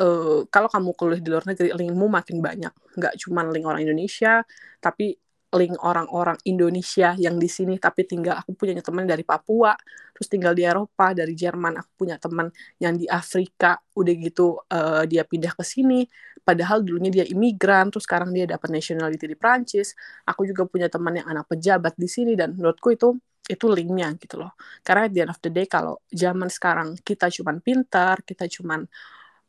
uh, 0.00 0.46
kalau 0.48 0.68
kamu 0.70 0.90
kuliah 0.98 1.20
di 1.22 1.28
luar 1.30 1.44
negeri 1.46 1.70
linkmu 1.74 2.06
makin 2.10 2.42
banyak. 2.42 2.72
Nggak 2.98 3.14
cuma 3.26 3.46
link 3.46 3.66
orang 3.66 3.82
Indonesia 3.86 4.42
tapi 4.82 5.14
link 5.50 5.74
orang-orang 5.82 6.38
Indonesia 6.46 7.18
yang 7.18 7.34
di 7.34 7.50
sini 7.50 7.74
tapi 7.74 8.06
tinggal 8.06 8.38
aku 8.38 8.54
punya 8.54 8.78
teman 8.78 9.02
dari 9.02 9.26
Papua 9.26 9.74
terus 10.14 10.30
tinggal 10.30 10.54
di 10.54 10.62
Eropa 10.62 11.10
dari 11.10 11.34
Jerman 11.34 11.74
aku 11.82 12.06
punya 12.06 12.22
teman 12.22 12.46
yang 12.78 12.94
di 12.94 13.10
Afrika 13.10 13.82
udah 13.98 14.14
gitu 14.14 14.62
uh, 14.70 15.02
dia 15.10 15.26
pindah 15.26 15.56
ke 15.58 15.64
sini. 15.66 16.06
Padahal 16.40 16.80
dulunya 16.86 17.10
dia 17.12 17.26
imigran 17.26 17.90
terus 17.92 18.06
sekarang 18.06 18.30
dia 18.32 18.46
dapat 18.48 18.72
nationality 18.72 19.26
di 19.28 19.36
Prancis 19.36 19.92
aku 20.24 20.48
juga 20.48 20.64
punya 20.64 20.88
teman 20.88 21.18
yang 21.18 21.28
anak 21.28 21.50
pejabat 21.50 21.98
di 21.98 22.08
sini 22.08 22.32
dan 22.38 22.54
menurutku 22.54 22.94
itu 22.94 23.18
itu 23.50 23.66
linknya 23.66 24.14
gitu 24.22 24.38
loh. 24.38 24.54
Karena 24.86 25.10
at 25.10 25.12
the 25.12 25.20
end 25.26 25.32
of 25.34 25.40
the 25.42 25.50
day 25.50 25.66
kalau 25.66 25.98
zaman 26.14 26.46
sekarang 26.46 26.94
kita 27.02 27.26
cuman 27.26 27.58
pintar 27.58 28.22
kita 28.22 28.46
cuman 28.46 28.86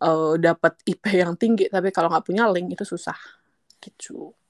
uh, 0.01 0.33
dapat 0.41 0.81
IP 0.89 1.03
yang 1.13 1.37
tinggi 1.37 1.69
tapi 1.69 1.93
kalau 1.93 2.09
nggak 2.09 2.25
punya 2.25 2.49
link 2.49 2.73
itu 2.73 2.83
susah. 2.83 3.17
Gitu 3.77 4.40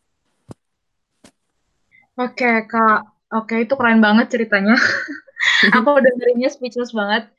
Oke, 2.21 2.69
Kak. 2.69 2.99
Oke, 3.31 3.63
itu 3.65 3.73
keren 3.79 4.03
banget 4.03 4.29
ceritanya. 4.29 4.77
Aku 5.77 5.97
dengerinnya 5.97 6.53
speechless 6.53 6.93
banget. 6.93 7.31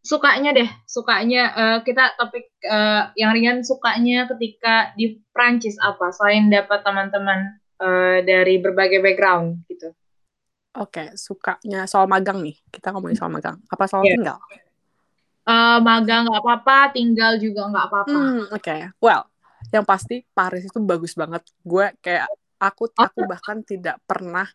Sukanya 0.00 0.54
deh, 0.56 0.70
sukanya 0.88 1.42
uh, 1.52 1.78
kita 1.84 2.16
topik 2.16 2.48
uh, 2.64 3.12
yang 3.18 3.34
ringan 3.34 3.60
sukanya 3.60 4.24
ketika 4.30 4.94
di 4.96 5.20
Prancis 5.34 5.76
apa 5.82 6.14
selain 6.14 6.48
dapat 6.48 6.80
teman-teman 6.80 7.60
uh, 7.82 8.24
dari 8.24 8.56
berbagai 8.62 9.04
background 9.04 9.68
gitu. 9.68 9.92
Oke, 10.78 11.12
sukanya 11.18 11.84
soal 11.90 12.06
magang 12.06 12.40
nih. 12.40 12.56
Kita 12.70 12.94
ngomongin 12.94 13.18
soal 13.18 13.34
magang. 13.34 13.58
Apa 13.68 13.84
soal 13.90 14.06
yeah. 14.06 14.14
tinggal? 14.16 14.38
Uh, 15.48 15.82
magang 15.82 16.30
nggak 16.30 16.40
apa-apa, 16.46 16.78
tinggal 16.94 17.36
juga 17.36 17.68
nggak 17.68 17.86
apa-apa. 17.90 18.14
Hmm, 18.14 18.44
Oke, 18.54 18.62
okay. 18.62 18.80
well, 19.02 19.26
yang 19.74 19.84
pasti 19.84 20.24
Paris 20.32 20.64
itu 20.64 20.78
bagus 20.80 21.12
banget. 21.18 21.42
Gue 21.66 21.90
kayak 22.00 22.30
aku 22.58 22.90
aku 22.92 23.24
bahkan 23.24 23.62
tidak 23.62 24.02
pernah 24.02 24.46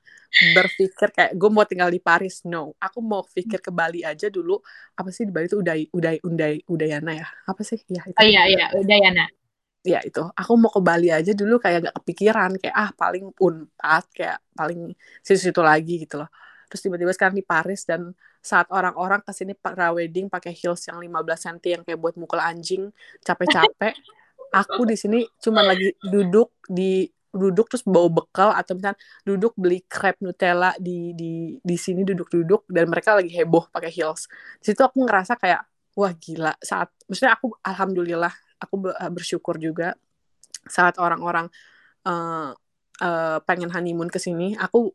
berpikir 0.54 1.10
kayak 1.16 1.32
gue 1.40 1.50
mau 1.50 1.64
tinggal 1.64 1.88
di 1.90 2.04
Paris. 2.04 2.44
No 2.44 2.76
aku 2.78 3.00
mau 3.00 3.24
pikir 3.24 3.64
ke 3.64 3.72
Bali 3.72 4.04
aja 4.04 4.28
dulu 4.28 4.60
apa 5.00 5.10
sih 5.10 5.24
di 5.24 5.32
Bali 5.32 5.48
itu 5.48 5.64
udah 5.64 5.76
udah 5.96 6.12
udah 6.28 6.50
udayana 6.68 7.12
ya? 7.16 7.28
Apa 7.48 7.64
sih? 7.64 7.80
Ya 7.88 8.04
itu. 8.04 8.20
Oh, 8.20 8.26
iya 8.28 8.44
iya 8.52 8.66
udayana. 8.76 9.26
Ya 9.84 10.00
itu. 10.04 10.24
Aku 10.36 10.60
mau 10.60 10.72
ke 10.72 10.80
Bali 10.84 11.10
aja 11.12 11.32
dulu 11.32 11.60
kayak 11.60 11.92
gak 11.92 11.96
kepikiran 12.04 12.52
kayak 12.60 12.76
ah 12.76 12.92
paling 12.96 13.32
unpad 13.40 14.04
kayak 14.12 14.40
paling 14.56 14.92
situ-situ 15.24 15.64
lagi 15.64 16.04
gitu 16.04 16.20
loh. 16.20 16.30
Terus 16.68 16.82
tiba-tiba 16.84 17.12
sekarang 17.16 17.38
di 17.40 17.46
Paris 17.46 17.88
dan 17.88 18.12
saat 18.44 18.68
orang-orang 18.76 19.24
ke 19.24 19.32
sini 19.32 19.56
para 19.56 19.96
wedding 19.96 20.28
pakai 20.28 20.52
heels 20.52 20.84
yang 20.92 21.00
15 21.00 21.16
cm 21.40 21.58
yang 21.64 21.82
kayak 21.88 21.96
buat 21.96 22.20
mukul 22.20 22.44
anjing 22.44 22.92
capek-capek 23.24 23.96
aku 24.54 24.86
di 24.86 24.96
sini 25.00 25.20
cuma 25.42 25.66
lagi 25.66 25.96
duduk 26.04 26.54
di 26.70 27.10
duduk 27.34 27.66
terus 27.68 27.82
bawa 27.84 28.10
bekal 28.14 28.54
atau 28.54 28.78
misalnya 28.78 29.00
duduk 29.26 29.58
beli 29.58 29.82
crepe 29.90 30.22
Nutella 30.22 30.78
di 30.78 31.18
di 31.18 31.58
di 31.58 31.76
sini 31.76 32.06
duduk-duduk 32.06 32.70
dan 32.70 32.86
mereka 32.88 33.18
lagi 33.18 33.34
heboh 33.34 33.68
pakai 33.74 33.90
heels. 33.90 34.30
Di 34.62 34.72
situ 34.72 34.82
aku 34.86 35.02
ngerasa 35.04 35.36
kayak 35.42 35.66
wah 35.98 36.14
gila 36.14 36.54
saat 36.62 36.94
maksudnya 37.10 37.34
aku 37.38 37.54
alhamdulillah 37.66 38.34
aku 38.62 38.76
eh, 38.94 39.12
bersyukur 39.12 39.58
juga 39.58 39.98
saat 40.68 40.96
orang-orang 40.96 41.52
uh, 42.08 42.56
uh, 43.04 43.38
pengen 43.44 43.72
honeymoon 43.72 44.08
ke 44.08 44.20
sini, 44.20 44.56
aku 44.56 44.92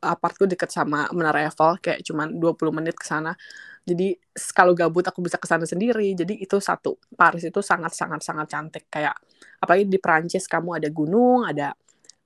apartku 0.00 0.48
deket 0.48 0.72
sama 0.72 1.06
Menara 1.12 1.44
Eiffel 1.44 1.76
kayak 1.78 2.00
cuman 2.04 2.32
20 2.40 2.72
menit 2.72 2.96
ke 2.96 3.04
sana. 3.04 3.36
Jadi 3.84 4.16
kalau 4.56 4.72
gabut 4.76 5.04
aku 5.04 5.20
bisa 5.24 5.36
ke 5.36 5.46
sana 5.48 5.64
sendiri. 5.68 6.12
Jadi 6.16 6.40
itu 6.40 6.56
satu. 6.60 6.96
Paris 7.16 7.44
itu 7.44 7.60
sangat 7.60 7.92
sangat 7.92 8.20
sangat 8.24 8.46
cantik 8.48 8.84
kayak 8.88 9.16
apalagi 9.60 9.88
di 9.88 9.98
Prancis 10.00 10.48
kamu 10.48 10.80
ada 10.80 10.88
gunung, 10.88 11.44
ada 11.44 11.76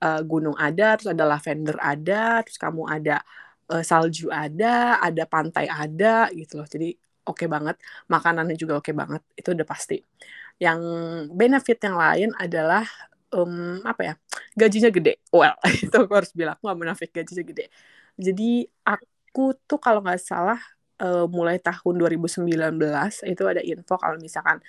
uh, 0.03 0.21
gunung 0.23 0.55
ada, 0.55 0.95
terus 0.99 1.11
ada 1.11 1.25
lavender 1.27 1.77
ada, 1.79 2.43
terus 2.43 2.57
kamu 2.59 2.81
ada 2.87 3.15
uh, 3.71 3.83
salju 3.83 4.31
ada, 4.31 4.99
ada 5.03 5.23
pantai 5.27 5.67
ada 5.67 6.29
gitu 6.31 6.59
loh. 6.63 6.67
Jadi 6.67 6.95
oke 7.25 7.43
okay 7.43 7.47
banget, 7.51 7.75
makanannya 8.11 8.55
juga 8.59 8.79
oke 8.79 8.91
okay 8.91 8.93
banget. 8.95 9.21
Itu 9.35 9.55
udah 9.55 9.67
pasti. 9.67 9.97
Yang 10.61 10.79
benefit 11.35 11.79
yang 11.83 11.97
lain 11.99 12.29
adalah 12.39 12.85
um, 13.35 13.83
apa 13.83 14.01
ya? 14.01 14.13
Gajinya 14.55 14.89
gede. 14.89 15.19
Well, 15.35 15.55
itu 15.85 15.95
aku 15.95 16.13
harus 16.15 16.31
bilang 16.31 16.55
aku 16.55 16.71
gak 16.71 16.79
menafik 16.79 17.11
gajinya 17.11 17.43
gede. 17.43 17.65
Jadi 18.15 18.63
aku 18.87 19.51
tuh 19.67 19.79
kalau 19.83 19.99
nggak 19.99 20.21
salah 20.23 20.59
uh, 21.03 21.27
mulai 21.27 21.59
tahun 21.59 21.99
2019 21.99 22.47
itu 23.27 23.43
ada 23.43 23.59
info 23.59 23.99
kalau 23.99 24.15
misalkan 24.15 24.63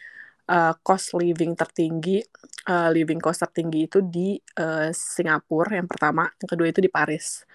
uh, 0.51 0.75
cost 0.83 1.15
living 1.15 1.55
tertinggi, 1.55 2.23
uh, 2.71 2.91
living 2.91 3.23
cost 3.23 3.47
tertinggi 3.47 3.87
itu 3.87 4.03
di 4.03 4.39
uh, 4.59 4.91
Singapura 4.91 5.79
yang 5.79 5.89
pertama, 5.91 6.27
yang 6.43 6.51
kedua 6.51 6.67
itu 6.71 6.81
di 6.83 6.91
Paris. 6.91 7.47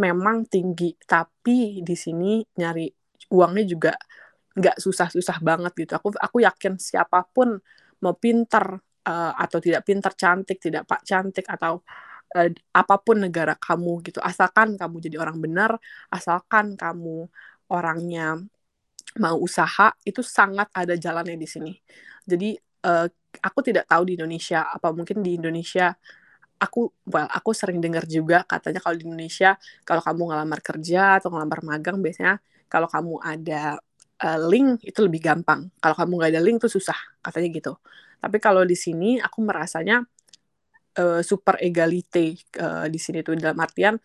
Memang 0.00 0.48
tinggi, 0.48 0.96
tapi 1.04 1.84
di 1.84 1.96
sini 1.96 2.40
nyari 2.56 2.88
uangnya 3.32 3.64
juga 3.68 3.92
nggak 4.56 4.76
susah-susah 4.80 5.38
banget 5.44 5.72
gitu. 5.76 5.92
Aku 5.96 6.08
aku 6.16 6.36
yakin 6.44 6.80
siapa 6.80 7.24
pun 7.30 7.60
mau 8.00 8.16
pinter 8.16 8.80
uh, 9.08 9.32
atau 9.36 9.58
tidak 9.64 9.82
pinter, 9.88 10.12
cantik, 10.16 10.58
tidak 10.60 10.82
pak 10.90 11.00
cantik 11.08 11.46
atau 11.48 11.80
uh, 12.36 12.48
apa 12.74 12.94
pun 13.04 13.16
negara 13.24 13.54
kamu 13.56 14.04
gitu, 14.06 14.18
asalkan 14.22 14.76
kamu 14.80 14.96
jadi 15.04 15.16
orang 15.22 15.38
benar, 15.44 15.70
asalkan 16.12 16.76
kamu 16.78 17.28
orangnya 17.70 18.40
mau 19.18 19.36
usaha 19.42 19.90
itu 20.06 20.22
sangat 20.22 20.68
ada 20.74 20.94
jalannya 20.94 21.34
di 21.34 21.48
sini. 21.48 21.72
Jadi 22.30 22.54
uh, 22.86 23.06
aku 23.42 23.60
tidak 23.66 23.84
tahu 23.90 24.02
di 24.08 24.12
Indonesia 24.18 24.66
apa 24.70 24.88
mungkin 24.94 25.22
di 25.26 25.38
Indonesia 25.38 25.94
aku 26.60 26.80
well 27.08 27.28
aku 27.30 27.50
sering 27.56 27.78
dengar 27.80 28.04
juga 28.04 28.44
katanya 28.44 28.80
kalau 28.84 28.96
di 29.00 29.04
Indonesia 29.08 29.56
kalau 29.88 30.02
kamu 30.04 30.22
ngelamar 30.28 30.60
kerja 30.60 31.00
atau 31.18 31.28
ngelamar 31.32 31.60
magang 31.64 31.98
biasanya 32.04 32.34
kalau 32.68 32.86
kamu 32.94 33.14
ada 33.24 33.80
uh, 34.24 34.38
link 34.48 34.84
itu 34.84 35.00
lebih 35.04 35.20
gampang. 35.24 35.68
Kalau 35.80 35.94
kamu 35.96 36.12
nggak 36.20 36.30
ada 36.36 36.42
link 36.42 36.56
itu 36.62 36.68
susah 36.68 36.96
katanya 37.24 37.48
gitu. 37.52 37.72
Tapi 38.20 38.36
kalau 38.38 38.62
di 38.68 38.76
sini 38.76 39.16
aku 39.20 39.38
merasanya 39.40 40.04
uh, 41.00 41.20
super 41.24 41.56
egalite 41.60 42.36
uh, 42.60 42.86
di 42.86 42.98
sini 43.00 43.24
tuh 43.24 43.36
dalam 43.40 43.56
artian 43.58 43.96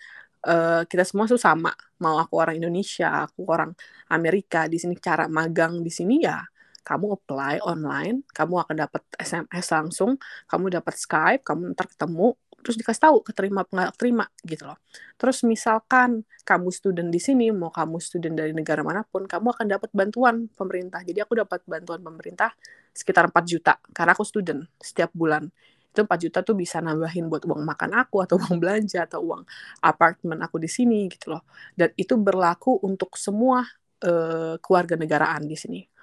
uh, 0.47 0.81
kita 0.87 1.03
semua 1.03 1.27
tuh 1.27 1.39
sama. 1.39 1.71
Mau 2.03 2.15
aku 2.19 2.39
orang 2.39 2.55
Indonesia, 2.59 3.27
aku 3.27 3.43
orang 3.47 3.71
Amerika 4.11 4.67
di 4.71 4.79
sini 4.79 4.95
cara 4.99 5.27
magang 5.27 5.83
di 5.83 5.91
sini 5.91 6.23
ya 6.23 6.39
kamu 6.85 7.17
apply 7.17 7.65
online, 7.65 8.21
kamu 8.29 8.61
akan 8.61 8.75
dapat 8.85 9.01
SMS 9.17 9.67
langsung, 9.73 10.21
kamu 10.45 10.69
dapat 10.77 10.93
Skype, 10.93 11.41
kamu 11.41 11.73
ntar 11.73 11.89
ketemu, 11.89 12.37
terus 12.65 12.81
dikasih 12.81 13.01
tahu 13.05 13.21
keterima 13.21 13.61
nggak 13.69 13.93
terima 13.93 14.25
gitu 14.41 14.65
loh. 14.65 14.81
Terus 15.21 15.45
misalkan 15.45 16.25
kamu 16.41 16.73
student 16.73 17.13
di 17.13 17.21
sini, 17.21 17.53
mau 17.53 17.69
kamu 17.69 18.01
student 18.01 18.33
dari 18.33 18.57
negara 18.57 18.81
mana 18.81 19.05
pun, 19.05 19.29
kamu 19.29 19.53
akan 19.53 19.65
dapat 19.69 19.89
bantuan 19.93 20.49
pemerintah. 20.49 21.05
Jadi 21.05 21.21
aku 21.21 21.37
dapat 21.37 21.61
bantuan 21.69 22.01
pemerintah 22.01 22.57
sekitar 22.89 23.29
4 23.29 23.45
juta 23.45 23.77
karena 23.93 24.17
aku 24.17 24.25
student 24.25 24.65
setiap 24.81 25.13
bulan. 25.13 25.45
Itu 25.93 26.09
4 26.09 26.17
juta 26.17 26.41
tuh 26.41 26.57
bisa 26.57 26.81
nambahin 26.81 27.29
buat 27.29 27.45
uang 27.45 27.61
makan 27.61 28.01
aku 28.01 28.25
atau 28.25 28.35
uang 28.41 28.57
belanja 28.57 29.05
atau 29.05 29.21
uang 29.21 29.45
apartemen 29.85 30.41
aku 30.41 30.57
di 30.57 30.67
sini 30.67 31.05
gitu 31.13 31.37
loh. 31.37 31.45
Dan 31.77 31.93
itu 31.93 32.17
berlaku 32.17 32.81
untuk 32.81 33.13
semua 33.13 33.61
uh, 34.01 34.57
keluarga 34.57 34.97
negaraan 34.97 35.45
di 35.45 35.53
sini 35.53 35.94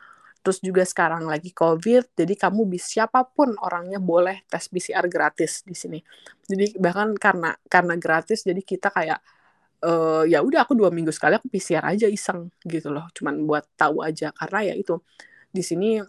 Terus 0.43 0.59
juga 0.59 0.83
sekarang 0.83 1.31
lagi 1.31 1.55
COVID, 1.55 2.19
jadi 2.19 2.35
kamu 2.35 2.67
bisa 2.67 2.87
siapa 3.01 3.23
pun 3.23 3.55
orangnya 3.63 4.03
boleh 4.03 4.43
tes 4.51 4.67
PCR 4.67 5.07
gratis 5.07 5.63
di 5.63 5.75
sini. 5.79 6.03
Jadi 6.43 6.75
bahkan 6.83 7.15
karena 7.15 7.55
karena 7.71 7.95
gratis, 7.95 8.43
jadi 8.43 8.59
kita 8.59 8.91
kayak 8.91 9.23
uh, 9.87 10.27
ya 10.27 10.43
udah 10.43 10.67
aku 10.67 10.75
dua 10.75 10.91
minggu 10.91 11.15
sekali 11.15 11.39
aku 11.39 11.47
PCR 11.47 11.87
aja 11.87 12.11
iseng 12.11 12.51
gitu 12.67 12.91
loh, 12.91 13.07
cuman 13.15 13.47
buat 13.47 13.65
tahu 13.79 14.03
aja 14.03 14.35
karena 14.35 14.73
ya 14.73 14.75
itu 14.75 14.99
di 15.53 15.63
sini 15.63 16.03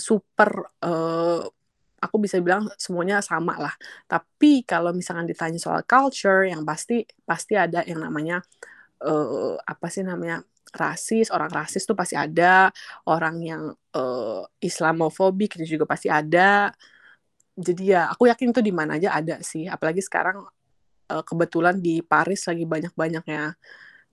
super 0.00 0.72
uh, 0.80 1.44
aku 2.00 2.16
bisa 2.20 2.38
bilang 2.40 2.68
semuanya 2.76 3.20
sama 3.24 3.56
lah. 3.60 3.74
Tapi 4.08 4.64
kalau 4.64 4.92
misalkan 4.96 5.26
ditanya 5.28 5.60
soal 5.60 5.82
culture, 5.84 6.46
yang 6.48 6.62
pasti 6.62 7.04
pasti 7.24 7.54
ada 7.58 7.82
yang 7.84 8.00
namanya 8.00 8.40
uh, 9.02 9.56
apa 9.60 9.86
sih 9.92 10.04
namanya 10.06 10.44
rasis, 10.76 11.32
orang 11.32 11.50
rasis 11.50 11.82
tuh 11.88 11.96
pasti 11.96 12.14
ada, 12.14 12.70
orang 13.08 13.36
yang 13.42 13.62
uh, 13.96 14.42
Islamofobik 14.60 15.58
itu 15.60 15.76
juga 15.76 15.84
pasti 15.88 16.12
ada. 16.12 16.70
Jadi 17.56 17.96
ya 17.96 18.12
aku 18.12 18.28
yakin 18.28 18.52
itu 18.52 18.60
di 18.60 18.72
mana 18.72 19.00
aja 19.00 19.16
ada 19.16 19.40
sih, 19.40 19.64
apalagi 19.64 20.04
sekarang 20.04 20.44
uh, 21.10 21.24
kebetulan 21.24 21.80
di 21.80 22.04
Paris 22.04 22.44
lagi 22.46 22.64
banyak-banyaknya 22.68 23.56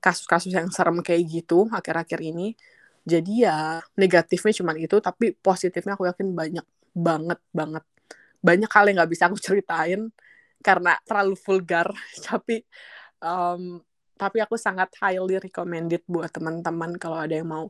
kasus-kasus 0.04 0.52
yang 0.52 0.68
serem 0.72 1.00
kayak 1.04 1.24
gitu 1.28 1.68
akhir-akhir 1.72 2.20
ini. 2.24 2.56
Jadi 3.04 3.44
ya 3.44 3.84
negatifnya 4.00 4.54
cuma 4.64 4.72
itu, 4.80 4.96
tapi 5.04 5.36
positifnya 5.36 5.96
aku 6.00 6.08
yakin 6.08 6.32
banyak 6.32 6.66
banget 6.96 7.40
banget. 7.52 7.84
Banyak 8.44 8.72
hal 8.72 8.84
yang 8.88 8.96
nggak 9.04 9.12
bisa 9.12 9.24
aku 9.28 9.38
ceritain 9.40 10.12
karena 10.64 10.96
terlalu 11.04 11.36
vulgar, 11.36 11.92
tapi 12.28 12.64
um, 13.20 13.84
tapi 14.18 14.38
aku 14.40 14.56
sangat 14.56 14.94
highly 15.02 15.42
recommended 15.42 16.06
buat 16.06 16.30
teman-teman 16.32 16.96
kalau 17.02 17.18
ada 17.20 17.34
yang 17.34 17.50
mau 17.50 17.66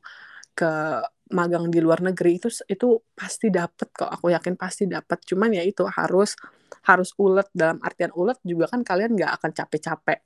ke 0.53 1.01
magang 1.34 1.67
di 1.73 1.79
luar 1.82 1.99
negeri. 2.06 2.38
Itu 2.38 2.49
itu 2.69 3.01
pasti 3.17 3.49
dapet 3.49 3.89
kok 3.89 4.10
aku 4.10 4.32
yakin 4.32 4.53
pasti 4.60 4.86
dapet. 4.86 5.25
Cuman 5.25 5.49
ya 5.58 5.63
itu 5.65 5.84
harus 5.89 6.38
harus 6.86 7.10
ulet. 7.17 7.47
Dalam 7.51 7.82
artian 7.82 8.13
ulet 8.13 8.38
juga 8.45 8.69
kan 8.69 8.86
kalian 8.86 9.17
nggak 9.17 9.32
akan 9.41 9.51
capek-capek 9.56 10.19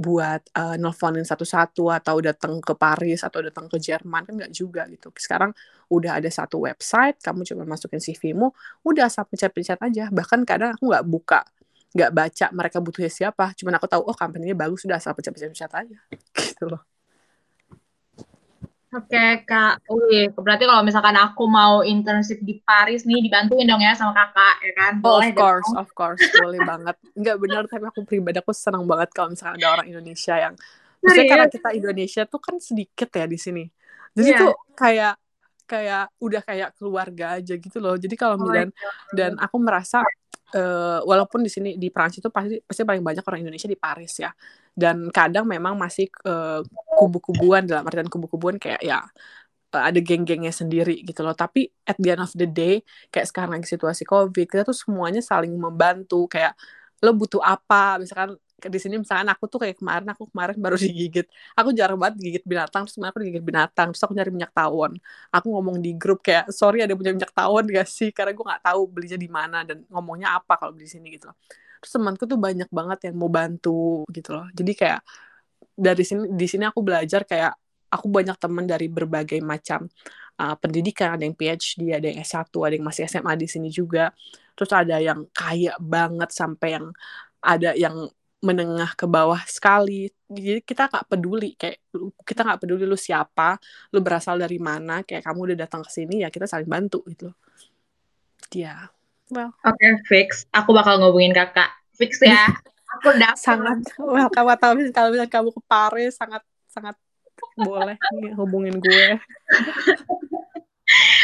buat 0.00 0.40
uh, 0.56 0.78
nelfonin 0.80 1.26
satu-satu 1.26 1.90
atau 1.92 2.16
datang 2.22 2.56
ke 2.62 2.72
Paris 2.78 3.20
atau 3.26 3.42
datang 3.44 3.66
ke 3.68 3.76
Jerman 3.76 4.22
kan 4.24 4.34
nggak 4.38 4.52
juga 4.54 4.86
gitu. 4.88 5.10
Sekarang 5.18 5.50
udah 5.90 6.22
ada 6.22 6.30
satu 6.30 6.62
website 6.64 7.18
kamu 7.20 7.42
cuma 7.44 7.64
masukin 7.66 7.98
CV-mu 8.00 8.54
udah 8.86 9.10
asal 9.10 9.26
pencet-pencet 9.26 9.82
aja. 9.82 10.08
Bahkan 10.08 10.46
kadang 10.48 10.78
aku 10.78 10.88
nggak 10.88 11.06
buka 11.10 11.40
nggak 11.90 12.10
baca 12.14 12.46
mereka 12.54 12.78
butuhnya 12.78 13.10
siapa 13.10 13.50
cuman 13.58 13.78
aku 13.78 13.86
tahu 13.90 14.02
oh 14.06 14.14
company-nya 14.14 14.54
bagus 14.54 14.86
sudah 14.86 15.02
asal 15.02 15.10
pencet-pencet 15.14 15.70
aja 15.74 15.98
gitu 16.50 16.66
loh 16.70 16.82
Oke 18.90 19.46
Kak, 19.46 19.86
wih, 19.86 20.34
berarti 20.34 20.66
kalau 20.66 20.82
misalkan 20.82 21.14
aku 21.14 21.46
mau 21.46 21.86
internship 21.86 22.42
di 22.42 22.58
Paris 22.58 23.06
nih, 23.06 23.22
dibantuin 23.22 23.62
dong 23.62 23.78
ya 23.78 23.94
sama 23.94 24.10
kakak, 24.10 24.66
ya 24.66 24.72
kan? 24.74 24.92
Boleh 24.98 25.30
oh, 25.30 25.38
of 25.38 25.38
course, 25.38 25.68
dong. 25.70 25.78
of 25.78 25.88
course, 25.94 26.22
boleh 26.34 26.58
banget. 26.66 26.96
Enggak 27.14 27.36
benar, 27.38 27.62
tapi 27.70 27.86
aku 27.86 28.02
pribadi 28.02 28.42
aku 28.42 28.50
senang 28.50 28.82
banget 28.90 29.14
kalau 29.14 29.30
misalkan 29.30 29.62
ada 29.62 29.78
orang 29.78 29.86
Indonesia 29.94 30.34
yang, 30.42 30.58
maksudnya 31.06 31.26
karena 31.30 31.46
kita 31.46 31.68
Indonesia 31.70 32.22
tuh 32.26 32.40
kan 32.42 32.58
sedikit 32.58 33.14
ya 33.14 33.30
di 33.30 33.38
sini, 33.38 33.62
jadi 34.10 34.30
yeah. 34.34 34.40
tuh 34.42 34.52
kayak 34.74 35.14
kayak 35.70 36.04
udah 36.18 36.42
kayak 36.42 36.68
keluarga 36.74 37.38
aja 37.38 37.54
gitu 37.54 37.78
loh. 37.78 37.94
Jadi 37.94 38.18
kalau 38.18 38.42
oh, 38.42 38.50
dan 38.50 38.74
dan 39.14 39.38
aku 39.38 39.56
merasa 39.62 40.02
uh, 40.54 41.00
walaupun 41.06 41.44
di 41.46 41.50
sini 41.50 41.70
di 41.78 41.88
Prancis 41.92 42.22
itu 42.22 42.30
pasti 42.32 42.58
pasti 42.62 42.82
paling 42.86 43.02
banyak 43.04 43.24
orang 43.24 43.40
Indonesia 43.46 43.68
di 43.70 43.78
Paris 43.78 44.18
ya. 44.20 44.30
Dan 44.70 45.10
kadang 45.10 45.44
memang 45.46 45.74
masih 45.76 46.08
uh, 46.26 46.62
kubu-kubuan 46.98 47.66
dalam 47.66 47.84
artian 47.86 48.08
kubu-kubuan 48.08 48.56
kayak 48.56 48.80
ya 48.80 49.02
uh, 49.74 49.82
ada 49.88 49.98
geng-gengnya 50.02 50.54
sendiri 50.54 51.02
gitu 51.06 51.22
loh. 51.26 51.34
Tapi 51.34 51.70
at 51.86 51.96
the 51.98 52.10
end 52.14 52.22
of 52.22 52.32
the 52.34 52.48
day 52.48 52.82
kayak 53.12 53.26
sekarang 53.30 53.58
lagi 53.58 53.66
situasi 53.70 54.02
covid 54.06 54.46
kita 54.46 54.62
tuh 54.66 54.76
semuanya 54.76 55.22
saling 55.22 55.54
membantu. 55.54 56.26
Kayak 56.30 56.54
lo 57.02 57.16
butuh 57.16 57.40
apa? 57.42 57.96
Misalkan 58.00 58.36
di 58.68 58.80
sini 58.82 59.00
misalkan 59.00 59.30
aku 59.32 59.48
tuh 59.48 59.58
kayak 59.64 59.80
kemarin 59.80 60.08
aku 60.12 60.28
kemarin 60.28 60.56
baru 60.60 60.76
digigit. 60.76 61.26
Aku 61.56 61.72
jarang 61.72 61.96
banget 61.96 62.20
gigit 62.20 62.44
binatang 62.44 62.84
terus 62.84 62.98
aku 63.00 63.18
digigit 63.24 63.44
binatang 63.46 63.94
terus 63.94 64.02
aku 64.04 64.12
nyari 64.12 64.30
minyak 64.34 64.52
tawon. 64.52 64.98
Aku 65.32 65.46
ngomong 65.54 65.80
di 65.80 65.96
grup 65.96 66.20
kayak 66.20 66.52
sorry 66.52 66.84
ada 66.84 66.92
punya 66.98 67.14
minyak 67.16 67.32
tawon 67.32 67.64
gak 67.70 67.88
sih? 67.88 68.10
Karena 68.12 68.36
gue 68.36 68.44
nggak 68.44 68.62
tahu 68.66 68.80
belinya 68.90 69.18
di 69.20 69.28
mana 69.30 69.58
dan 69.64 69.86
ngomongnya 69.88 70.36
apa 70.36 70.58
kalau 70.60 70.74
di 70.74 70.84
sini 70.84 71.14
gitu 71.16 71.30
loh. 71.32 71.36
Terus 71.80 71.92
temanku 71.96 72.28
tuh 72.28 72.36
banyak 72.36 72.68
banget 72.68 72.98
yang 73.08 73.16
mau 73.16 73.30
bantu 73.32 74.04
gitu 74.12 74.36
loh. 74.36 74.46
Jadi 74.52 74.72
kayak 74.76 75.00
dari 75.80 76.04
sini 76.04 76.28
di 76.36 76.46
sini 76.50 76.68
aku 76.68 76.80
belajar 76.84 77.24
kayak 77.24 77.52
aku 77.90 78.06
banyak 78.06 78.36
teman 78.38 78.64
dari 78.68 78.86
berbagai 78.86 79.40
macam 79.40 79.88
uh, 80.38 80.56
pendidikan. 80.60 81.16
Ada 81.16 81.24
yang 81.24 81.36
PhD 81.36 81.80
ada 81.96 82.06
yang 82.06 82.18
S1 82.20 82.52
ada 82.52 82.74
yang 82.76 82.86
masih 82.86 83.02
SMA 83.08 83.32
di 83.40 83.48
sini 83.48 83.68
juga. 83.72 84.12
Terus 84.54 84.70
ada 84.76 84.96
yang 85.00 85.24
kaya 85.32 85.72
banget 85.80 86.30
sampai 86.36 86.68
yang 86.76 86.86
ada 87.40 87.72
yang 87.72 87.96
menengah 88.40 88.96
ke 88.96 89.04
bawah 89.04 89.40
sekali 89.44 90.08
jadi 90.28 90.64
kita 90.64 90.88
nggak 90.88 91.04
peduli 91.12 91.52
kayak 91.60 91.76
kita 92.24 92.40
nggak 92.40 92.60
peduli 92.64 92.88
lu 92.88 92.96
siapa 92.96 93.60
lu 93.92 94.00
berasal 94.00 94.40
dari 94.40 94.56
mana 94.56 95.04
kayak 95.04 95.28
kamu 95.28 95.52
udah 95.52 95.56
datang 95.68 95.84
ke 95.84 95.90
sini 95.92 96.24
ya 96.24 96.32
kita 96.32 96.48
saling 96.48 96.68
bantu 96.68 97.04
gitu 97.08 97.28
ya 98.56 98.72
yeah. 98.74 98.82
Well. 99.30 99.54
Oke, 99.62 99.78
okay, 99.78 99.90
fix. 100.10 100.28
Aku 100.50 100.74
bakal 100.74 100.98
ngobongin 100.98 101.30
kakak. 101.30 101.70
Fix 101.94 102.18
ya. 102.18 102.50
Aku 102.98 103.14
udah 103.14 103.38
sangat 103.38 103.86
well, 104.02 104.26
kamu 104.34 104.58
tahu 104.58 104.74
kalau 104.90 105.14
misalnya 105.14 105.30
kamu 105.30 105.54
ke 105.54 105.62
Paris 105.62 106.18
sangat 106.18 106.42
sangat 106.66 106.98
boleh 107.54 107.94
nih 108.18 108.34
hubungin 108.34 108.82
gue. 108.82 109.14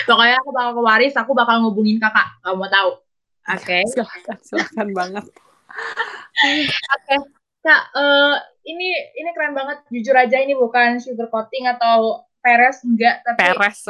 Pokoknya 0.07 0.39
aku 0.39 0.55
bakal 0.55 0.79
ke 0.79 0.83
Paris, 0.87 1.13
aku 1.19 1.35
bakal 1.35 1.67
ngobongin 1.67 1.99
kakak. 1.99 2.39
Kamu 2.39 2.55
mau 2.55 2.71
tahu? 2.71 3.03
Oke. 3.51 3.83
Okay. 3.83 3.83
Silakan, 3.91 4.39
silakan 4.47 4.89
banget. 4.95 5.25
Oke, 6.37 6.71
okay. 7.05 7.19
Kak, 7.67 7.83
uh, 7.99 8.39
ini 8.63 8.89
ini 9.19 9.29
keren 9.35 9.57
banget. 9.57 9.83
Jujur 9.91 10.15
aja 10.15 10.39
ini 10.39 10.55
bukan 10.55 11.03
sugar 11.03 11.27
coating 11.33 11.67
atau 11.67 12.23
peres 12.39 12.83
enggak, 12.87 13.27
tapi 13.27 13.39
peres. 13.43 13.81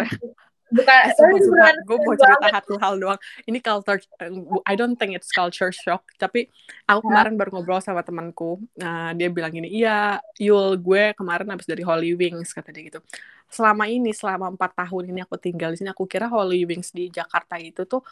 Bukan 0.67 0.99
eh, 1.15 1.75
gue 1.87 1.99
mau 2.03 2.19
cerita 2.19 2.47
satu 2.59 2.75
hal 2.83 2.99
doang. 2.99 3.21
Ini 3.47 3.63
culture 3.63 4.03
I 4.67 4.75
don't 4.75 4.99
think 4.99 5.15
it's 5.15 5.31
culture 5.31 5.71
shock 5.71 6.03
tapi 6.19 6.51
aku 6.91 7.07
kemarin 7.07 7.39
baru 7.39 7.55
ngobrol 7.55 7.79
sama 7.79 8.03
temanku. 8.03 8.59
Nah, 8.75 9.15
dia 9.15 9.31
bilang 9.31 9.55
gini 9.55 9.71
iya 9.71 10.19
Yul 10.43 10.75
gue 10.83 11.15
kemarin 11.15 11.55
habis 11.55 11.71
dari 11.71 11.87
Holy 11.87 12.19
Wings 12.19 12.51
kata 12.51 12.75
dia 12.75 12.83
gitu. 12.91 12.99
Selama 13.47 13.87
ini 13.87 14.11
selama 14.11 14.51
empat 14.51 14.75
tahun 14.75 15.15
ini 15.15 15.23
aku 15.23 15.39
tinggal 15.39 15.71
di 15.71 15.79
sini 15.79 15.95
aku 15.95 16.03
kira 16.11 16.27
Holy 16.27 16.67
Wings 16.67 16.91
di 16.91 17.15
Jakarta 17.15 17.63
itu 17.63 17.87
tuh 17.87 18.03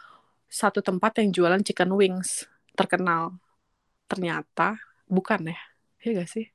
satu 0.46 0.78
tempat 0.78 1.18
yang 1.18 1.34
jualan 1.34 1.62
chicken 1.66 1.90
wings 1.98 2.46
terkenal 2.78 3.34
ternyata 4.06 4.78
bukan 5.08 5.52
ya? 5.52 5.58
Iya 6.04 6.10
gak 6.24 6.30
sih? 6.30 6.46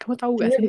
Kamu 0.00 0.14
tahu 0.18 0.32
gak 0.40 0.50
iya, 0.50 0.56
sih? 0.56 0.68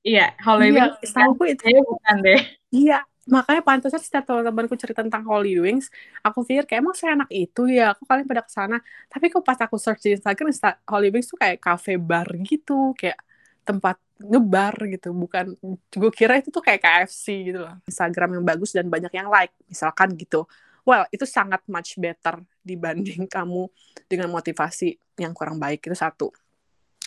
Iya, 0.00 0.26
Holy 0.44 0.72
iya, 0.72 0.96
Wings. 0.96 1.12
Tahu 1.12 1.42
itu 1.44 1.64
bukan 1.84 2.16
deh. 2.24 2.40
Iya, 2.70 2.98
makanya 3.28 3.62
pantasnya 3.66 4.00
setiap 4.00 4.24
teman-temanku 4.24 4.74
cerita 4.78 5.04
tentang 5.04 5.26
Holy 5.28 5.60
Wings 5.60 5.92
aku 6.24 6.42
pikir 6.46 6.64
kayak 6.64 6.80
emang 6.80 6.96
saya 6.96 7.18
anak 7.18 7.30
itu 7.34 7.68
ya? 7.68 7.92
Aku 7.92 8.08
kalian 8.08 8.26
pada 8.26 8.42
ke 8.46 8.52
sana 8.52 8.80
tapi 9.12 9.28
kok 9.28 9.44
pas 9.44 9.58
aku 9.60 9.76
search 9.76 10.00
di 10.06 10.10
Instagram 10.16 10.50
Holy 10.88 11.08
Wings 11.12 11.28
tuh 11.28 11.38
kayak 11.38 11.58
cafe 11.60 12.00
bar 12.00 12.28
gitu 12.46 12.96
kayak 12.96 13.18
tempat 13.64 13.96
ngebar 14.20 14.74
gitu. 14.88 15.12
Bukan 15.12 15.56
gue 15.76 16.10
kira 16.12 16.40
itu 16.40 16.48
tuh 16.48 16.64
kayak 16.64 16.80
KFC 16.80 17.52
gitu 17.52 17.58
loh 17.64 17.74
Instagram 17.84 18.40
yang 18.40 18.44
bagus 18.44 18.70
dan 18.72 18.88
banyak 18.88 19.12
yang 19.12 19.28
like 19.28 19.52
misalkan 19.68 20.16
gitu 20.16 20.48
well 20.86 21.04
itu 21.12 21.24
sangat 21.28 21.64
much 21.68 21.96
better 22.00 22.40
dibanding 22.60 23.26
kamu 23.34 23.68
dengan 24.06 24.28
motivasi 24.32 24.96
yang 25.20 25.36
kurang 25.36 25.60
baik 25.60 25.84
itu 25.84 25.96
satu. 25.96 26.28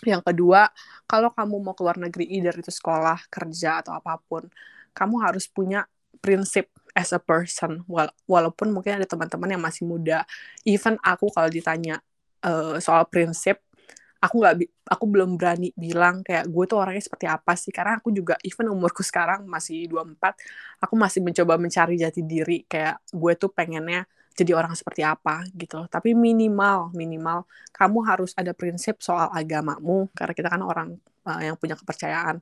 Yang 0.03 0.23
kedua 0.27 0.67
kalau 1.07 1.31
kamu 1.31 1.55
mau 1.63 1.75
keluar 1.77 1.95
negeri 1.95 2.27
either 2.27 2.55
itu 2.59 2.71
sekolah 2.71 3.29
kerja 3.31 3.85
atau 3.85 3.95
apa 3.95 4.19
pun 4.19 4.45
kamu 4.91 5.15
harus 5.23 5.47
punya 5.47 5.87
prinsip 6.19 6.69
as 6.93 7.11
a 7.15 7.21
person. 7.21 7.81
Wala 7.89 8.13
walaupun 8.29 8.69
mungkin 8.69 9.01
ada 9.01 9.07
teman-teman 9.07 9.57
yang 9.57 9.63
masih 9.63 9.83
muda. 9.87 10.27
Even 10.67 10.99
aku 11.01 11.31
kalau 11.33 11.49
ditanya 11.49 11.99
uh, 12.45 12.77
soal 12.77 13.07
prinsip 13.09 13.63
aku 14.23 14.35
nggak 14.39 14.55
aku 14.87 15.05
belum 15.11 15.35
berani 15.35 15.75
bilang 15.75 16.23
kayak 16.23 16.47
gue 16.47 16.63
tuh 16.63 16.77
orangnya 16.79 17.03
seperti 17.03 17.27
apa 17.27 17.51
sih. 17.59 17.71
Karena 17.75 17.99
aku 17.99 18.09
juga 18.15 18.39
even 18.47 18.71
umurku 18.71 19.03
sekarang 19.09 19.43
masih 19.43 19.91
24 19.91 20.39
aku 20.79 20.95
masih 20.95 21.19
mencoba 21.19 21.59
mencari 21.59 21.99
jati 21.99 22.21
diri. 22.23 22.63
Kayak 22.63 23.03
gue 23.11 23.33
tuh 23.35 23.51
pengennya 23.51 24.07
jadi 24.33 24.57
orang 24.57 24.73
seperti 24.73 25.05
apa 25.05 25.45
gitu 25.53 25.85
tapi 25.93 26.17
minimal 26.17 26.89
minimal 26.97 27.45
kamu 27.69 27.99
harus 28.09 28.31
ada 28.39 28.55
prinsip 28.55 29.03
soal 29.03 29.27
agamamu. 29.35 30.07
Karena 30.15 30.33
kita 30.37 30.47
kan 30.47 30.61
orang 30.63 30.89
uh, 31.27 31.41
yang 31.43 31.55
punya 31.59 31.75
kepercayaan. 31.75 32.39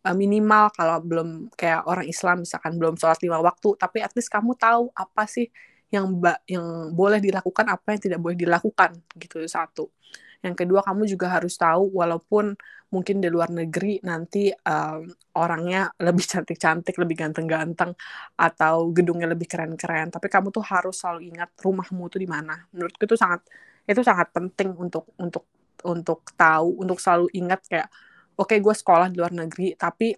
Uh, 0.00 0.16
minimal 0.16 0.72
kalau 0.72 0.96
belum 1.04 1.52
kayak 1.60 1.84
orang 1.84 2.08
Islam 2.08 2.42
misalkan 2.42 2.72
belum 2.80 2.96
sholat 2.96 3.20
lima 3.20 3.36
waktu 3.44 3.76
tapi 3.76 4.00
at 4.00 4.08
least 4.16 4.32
kamu 4.32 4.56
tahu 4.56 4.88
apa 4.96 5.28
sih 5.28 5.44
yang 5.92 6.06
yang 6.48 6.94
boleh 6.96 7.20
dilakukan 7.20 7.68
apa 7.68 7.92
yang 7.92 8.00
tidak 8.00 8.18
boleh 8.24 8.32
dilakukan 8.38 8.96
gitu 9.20 9.44
satu 9.44 9.92
yang 10.40 10.56
kedua 10.56 10.80
kamu 10.80 11.04
juga 11.04 11.36
harus 11.36 11.54
tahu 11.60 11.92
walaupun 11.92 12.56
mungkin 12.90 13.22
di 13.22 13.28
luar 13.30 13.52
negeri 13.52 14.02
nanti 14.02 14.50
um, 14.50 15.06
orangnya 15.38 15.92
lebih 16.00 16.24
cantik-cantik 16.26 16.96
lebih 16.98 17.16
ganteng-ganteng 17.22 17.94
atau 18.34 18.90
gedungnya 18.90 19.30
lebih 19.30 19.46
keren-keren 19.46 20.10
tapi 20.10 20.26
kamu 20.26 20.50
tuh 20.50 20.64
harus 20.64 20.96
selalu 20.98 21.30
ingat 21.30 21.50
rumahmu 21.60 22.04
tuh 22.10 22.20
di 22.20 22.28
mana. 22.28 22.56
Menurutku 22.72 23.04
itu 23.06 23.16
sangat 23.20 23.46
itu 23.84 24.00
sangat 24.02 24.32
penting 24.32 24.74
untuk 24.74 25.12
untuk 25.20 25.44
untuk 25.84 26.20
tahu 26.36 26.82
untuk 26.82 26.98
selalu 27.00 27.28
ingat 27.36 27.60
kayak 27.68 27.88
oke 28.36 28.48
okay, 28.48 28.58
gue 28.60 28.74
sekolah 28.74 29.08
di 29.12 29.16
luar 29.20 29.32
negeri 29.32 29.76
tapi 29.76 30.12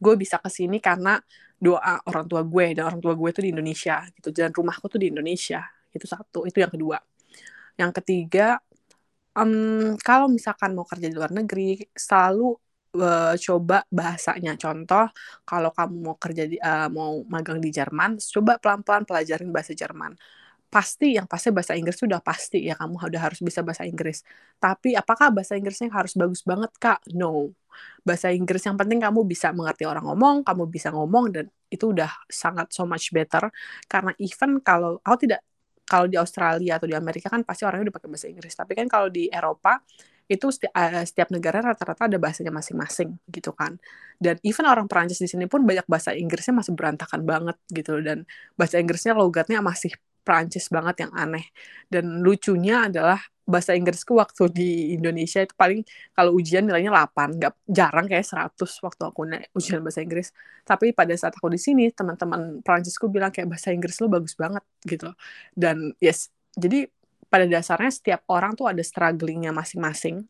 gue 0.00 0.14
bisa 0.16 0.40
ke 0.40 0.48
sini 0.48 0.80
karena 0.80 1.20
doa 1.60 2.00
orang 2.08 2.24
tua 2.24 2.40
gue 2.40 2.66
dan 2.72 2.88
orang 2.88 3.00
tua 3.04 3.12
gue 3.12 3.28
itu 3.28 3.40
di 3.44 3.50
Indonesia 3.52 4.00
gitu. 4.16 4.32
Dan 4.32 4.48
rumahku 4.56 4.88
tuh 4.88 4.96
di 4.96 5.12
Indonesia 5.12 5.60
itu 5.92 6.06
satu. 6.08 6.48
Itu 6.48 6.64
yang 6.64 6.72
kedua. 6.72 6.96
Yang 7.76 7.92
ketiga 8.00 8.56
um, 9.38 9.94
kalau 10.00 10.26
misalkan 10.30 10.74
mau 10.76 10.86
kerja 10.88 11.06
di 11.10 11.14
luar 11.18 11.32
negeri 11.34 11.78
selalu 11.94 12.54
uh, 12.98 13.34
coba 13.38 13.86
bahasanya 13.90 14.52
contoh 14.58 15.06
kalau 15.46 15.70
kamu 15.76 15.96
mau 16.06 16.16
kerja 16.18 16.42
di 16.50 16.56
uh, 16.58 16.88
mau 16.90 17.22
magang 17.26 17.58
di 17.62 17.70
Jerman 17.70 18.18
coba 18.18 18.52
pelan-pelan 18.62 19.04
pelajarin 19.08 19.50
bahasa 19.54 19.72
Jerman 19.76 20.14
pasti 20.70 21.18
yang 21.18 21.26
pasti 21.26 21.50
bahasa 21.50 21.74
Inggris 21.74 21.98
sudah 21.98 22.22
pasti 22.22 22.62
ya 22.62 22.78
kamu 22.78 22.94
udah 23.10 23.20
harus 23.26 23.42
bisa 23.42 23.60
bahasa 23.66 23.82
Inggris. 23.82 24.22
Tapi 24.62 24.94
apakah 24.94 25.34
bahasa 25.34 25.58
Inggrisnya 25.58 25.90
harus 25.90 26.14
bagus 26.14 26.46
banget 26.46 26.70
kak? 26.78 27.02
No. 27.10 27.50
Bahasa 28.06 28.30
Inggris 28.30 28.62
yang 28.62 28.78
penting 28.78 29.02
kamu 29.02 29.26
bisa 29.26 29.50
mengerti 29.50 29.84
orang 29.90 30.06
ngomong, 30.06 30.46
kamu 30.46 30.70
bisa 30.70 30.94
ngomong 30.94 31.34
dan 31.34 31.44
itu 31.74 31.90
udah 31.90 32.10
sangat 32.30 32.70
so 32.70 32.86
much 32.86 33.10
better. 33.10 33.50
Karena 33.90 34.14
even 34.22 34.62
kalau 34.62 35.02
aku 35.02 35.26
tidak 35.26 35.42
kalau 35.90 36.06
di 36.06 36.14
Australia 36.14 36.78
atau 36.78 36.86
di 36.86 36.94
Amerika 36.94 37.26
kan 37.26 37.42
pasti 37.42 37.66
orangnya 37.66 37.90
udah 37.90 37.96
pakai 37.98 38.08
bahasa 38.14 38.26
Inggris. 38.30 38.54
Tapi 38.54 38.72
kan 38.78 38.86
kalau 38.86 39.10
di 39.10 39.26
Eropa 39.26 39.82
itu 40.30 40.46
seti 40.54 40.70
uh, 40.70 41.02
setiap 41.02 41.34
negara 41.34 41.58
rata-rata 41.58 42.06
ada 42.06 42.14
bahasanya 42.22 42.54
masing-masing 42.54 43.18
gitu 43.26 43.50
kan. 43.50 43.74
Dan 44.22 44.38
even 44.46 44.62
orang 44.70 44.86
Perancis 44.86 45.18
di 45.18 45.26
sini 45.26 45.50
pun 45.50 45.66
banyak 45.66 45.82
bahasa 45.90 46.14
Inggrisnya 46.14 46.54
masih 46.62 46.78
berantakan 46.78 47.26
banget 47.26 47.58
gitu. 47.74 47.98
Dan 47.98 48.22
bahasa 48.54 48.78
Inggrisnya 48.78 49.18
logatnya 49.18 49.58
masih 49.58 49.90
Perancis 50.22 50.70
banget 50.70 51.02
yang 51.02 51.12
aneh. 51.18 51.50
Dan 51.90 52.22
lucunya 52.22 52.86
adalah 52.86 53.18
bahasa 53.50 53.74
Inggrisku 53.74 54.16
waktu 54.16 54.48
di 54.54 54.70
Indonesia 54.96 55.42
itu 55.42 55.52
paling 55.58 55.82
kalau 56.14 56.38
ujian 56.38 56.62
nilainya 56.64 56.94
8 56.94 57.36
nggak 57.36 57.54
jarang 57.66 58.06
kayak 58.06 58.24
100 58.24 58.86
waktu 58.86 59.02
aku 59.04 59.20
naik 59.26 59.50
ujian 59.58 59.82
bahasa 59.82 60.00
Inggris. 60.00 60.30
Tapi 60.62 60.94
pada 60.94 61.12
saat 61.18 61.34
aku 61.34 61.50
di 61.50 61.60
sini 61.60 61.90
teman-teman 61.90 62.62
Perancisku 62.62 63.10
bilang 63.10 63.34
kayak 63.34 63.50
bahasa 63.50 63.74
Inggris 63.74 63.98
lo 63.98 64.06
bagus 64.06 64.38
banget 64.38 64.62
gitu. 64.86 65.10
Dan 65.52 65.92
yes 65.98 66.30
jadi 66.54 66.86
pada 67.30 67.46
dasarnya 67.46 67.90
setiap 67.94 68.20
orang 68.26 68.58
tuh 68.58 68.66
ada 68.66 68.82
strugglingnya 68.82 69.54
masing-masing. 69.54 70.26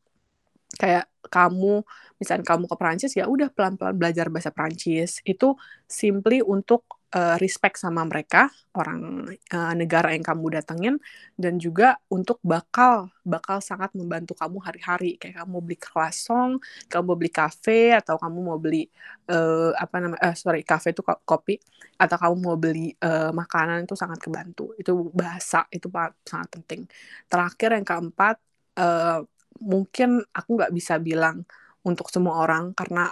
Kayak 0.77 1.09
kamu 1.29 1.83
misalnya 2.21 2.45
kamu 2.45 2.65
ke 2.69 2.77
Perancis 2.77 3.13
ya 3.17 3.25
udah 3.27 3.49
pelan-pelan 3.53 3.97
belajar 3.97 4.29
bahasa 4.29 4.53
Perancis. 4.53 5.25
Itu 5.25 5.57
simply 5.89 6.45
untuk 6.45 7.00
uh, 7.15 7.37
respect 7.43 7.77
sama 7.79 8.07
mereka 8.07 8.51
orang 8.75 9.27
uh, 9.51 9.75
negara 9.75 10.15
yang 10.15 10.23
kamu 10.23 10.61
datengin 10.61 10.97
dan 11.35 11.59
juga 11.59 11.99
untuk 12.07 12.39
bakal 12.47 13.11
bakal 13.27 13.59
sangat 13.59 13.91
membantu 13.99 14.39
kamu 14.39 14.59
hari-hari. 14.63 15.19
Kayak 15.19 15.45
kamu 15.45 15.57
beli 15.63 15.79
croissant, 15.79 16.59
kamu 16.87 17.03
mau 17.05 17.19
beli 17.19 17.33
kafe 17.35 17.95
atau 17.95 18.17
kamu 18.17 18.39
mau 18.39 18.59
beli 18.59 18.87
uh, 19.31 19.75
apa 19.75 19.97
namanya 19.99 20.23
uh, 20.31 20.37
sorry 20.39 20.63
kafe 20.63 20.95
itu 20.95 21.03
kopi 21.03 21.59
atau 21.99 22.17
kamu 22.17 22.37
mau 22.39 22.57
beli 22.57 22.95
uh, 23.03 23.35
makanan 23.35 23.85
itu 23.87 23.95
sangat 23.99 24.19
kebantu. 24.23 24.75
Itu 24.79 25.11
bahasa 25.11 25.67
itu 25.75 25.91
sangat 26.27 26.49
penting. 26.55 26.87
Terakhir 27.27 27.75
yang 27.75 27.87
keempat 27.87 28.37
uh, 28.79 29.21
mungkin 29.61 30.23
aku 30.33 30.51
nggak 30.57 30.73
bisa 30.73 30.97
bilang 31.03 31.45
untuk 31.85 32.13
semua 32.13 32.45
orang 32.45 32.77
karena 32.77 33.09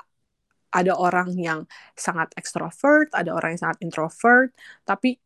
ada 0.68 0.92
orang 0.96 1.32
yang 1.36 1.64
sangat 1.96 2.32
extrovert, 2.36 3.08
ada 3.16 3.32
orang 3.32 3.56
yang 3.56 3.62
sangat 3.68 3.78
introvert, 3.80 4.52
tapi 4.84 5.16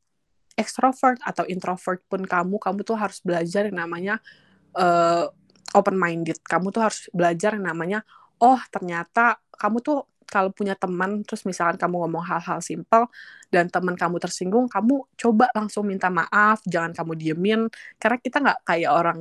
extrovert 0.55 1.19
atau 1.25 1.43
introvert 1.49 2.05
pun 2.07 2.23
kamu, 2.23 2.61
kamu 2.61 2.81
tuh 2.87 2.97
harus 2.99 3.19
belajar 3.25 3.67
yang 3.67 3.83
namanya 3.83 4.21
uh, 4.77 5.27
open 5.75 5.97
minded. 5.97 6.39
Kamu 6.45 6.71
tuh 6.71 6.83
harus 6.85 7.09
belajar 7.11 7.57
yang 7.57 7.67
namanya 7.67 8.05
oh 8.43 8.59
ternyata 8.69 9.39
kamu 9.55 9.79
tuh 9.81 9.99
kalau 10.27 10.49
punya 10.49 10.73
teman 10.73 11.21
terus 11.29 11.45
misalkan 11.45 11.77
kamu 11.77 12.09
ngomong 12.09 12.25
hal-hal 12.25 12.59
simpel 12.65 13.05
dan 13.53 13.69
teman 13.69 13.93
kamu 13.95 14.17
tersinggung, 14.17 14.65
kamu 14.67 15.05
coba 15.21 15.53
langsung 15.53 15.85
minta 15.85 16.09
maaf, 16.09 16.65
jangan 16.65 16.97
kamu 16.97 17.13
diemin 17.21 17.61
karena 18.01 18.17
kita 18.17 18.37
nggak 18.41 18.59
kayak 18.65 18.91
orang 18.91 19.21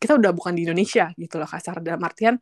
kita 0.00 0.16
udah 0.16 0.32
bukan 0.32 0.52
di 0.56 0.64
Indonesia 0.68 1.12
gitu 1.16 1.36
loh 1.40 1.48
kasar 1.48 1.80
dalam 1.80 2.00
artian 2.00 2.36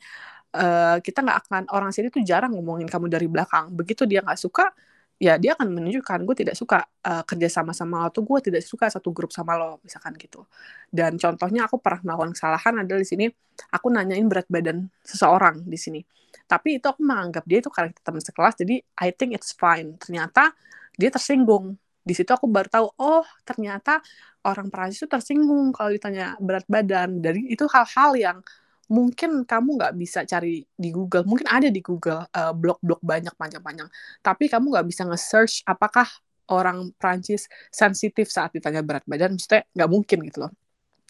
uh, 0.56 0.96
kita 1.04 1.20
nggak 1.20 1.38
akan 1.46 1.64
orang 1.76 1.92
sini 1.92 2.08
tuh 2.08 2.24
jarang 2.24 2.56
ngomongin 2.56 2.88
kamu 2.88 3.06
dari 3.12 3.28
belakang. 3.28 3.70
Begitu 3.76 4.08
dia 4.08 4.24
nggak 4.24 4.40
suka 4.40 4.72
ya 5.16 5.40
dia 5.40 5.56
akan 5.56 5.72
menunjukkan 5.72 6.28
gue 6.28 6.36
tidak 6.44 6.54
suka 6.60 6.84
uh, 6.84 7.24
kerja 7.24 7.48
sama 7.48 7.72
sama 7.72 8.04
lo 8.04 8.12
tuh 8.12 8.20
gue 8.20 8.52
tidak 8.52 8.60
suka 8.60 8.92
satu 8.92 9.16
grup 9.16 9.32
sama 9.32 9.56
lo 9.56 9.80
misalkan 9.80 10.12
gitu. 10.20 10.44
Dan 10.92 11.16
contohnya 11.16 11.64
aku 11.68 11.80
pernah 11.80 12.12
melakukan 12.12 12.32
kesalahan 12.36 12.74
adalah 12.84 13.00
di 13.00 13.08
sini 13.08 13.26
aku 13.72 13.88
nanyain 13.88 14.28
berat 14.28 14.48
badan 14.52 14.88
seseorang 15.00 15.64
di 15.64 15.78
sini. 15.80 16.00
Tapi 16.44 16.78
itu 16.78 16.86
aku 16.86 17.00
menganggap 17.00 17.44
dia 17.48 17.58
itu 17.64 17.72
karena 17.72 17.90
teman 18.04 18.20
sekelas 18.20 18.54
jadi 18.60 18.74
I 19.00 19.08
think 19.16 19.32
it's 19.32 19.56
fine. 19.56 19.96
Ternyata 19.96 20.52
dia 21.00 21.08
tersinggung. 21.08 21.80
Di 22.06 22.14
situ 22.14 22.30
aku 22.30 22.46
baru 22.46 22.68
tahu 22.70 22.86
oh 23.00 23.24
ternyata 23.42 23.98
orang 24.46 24.70
Perancis 24.70 25.02
itu 25.02 25.08
tersinggung 25.10 25.72
kalau 25.72 25.90
ditanya 25.90 26.36
berat 26.38 26.68
badan. 26.68 27.24
Dari 27.24 27.50
itu 27.50 27.64
hal-hal 27.72 28.12
yang 28.14 28.38
mungkin 28.86 29.42
kamu 29.42 29.78
nggak 29.78 29.94
bisa 29.98 30.22
cari 30.22 30.62
di 30.62 30.90
Google. 30.94 31.26
Mungkin 31.26 31.46
ada 31.50 31.68
di 31.70 31.82
Google 31.82 32.22
uh, 32.30 32.54
blog-blog 32.54 33.02
banyak 33.02 33.34
panjang-panjang. 33.34 33.88
Tapi 34.22 34.44
kamu 34.46 34.74
nggak 34.74 34.86
bisa 34.86 35.02
nge-search 35.06 35.66
apakah 35.66 36.06
orang 36.50 36.94
Prancis 36.94 37.50
sensitif 37.74 38.30
saat 38.30 38.54
ditanya 38.54 38.82
berat 38.86 39.02
badan. 39.06 39.34
Maksudnya 39.34 39.66
nggak 39.74 39.90
mungkin 39.90 40.18
gitu 40.30 40.38
loh. 40.46 40.52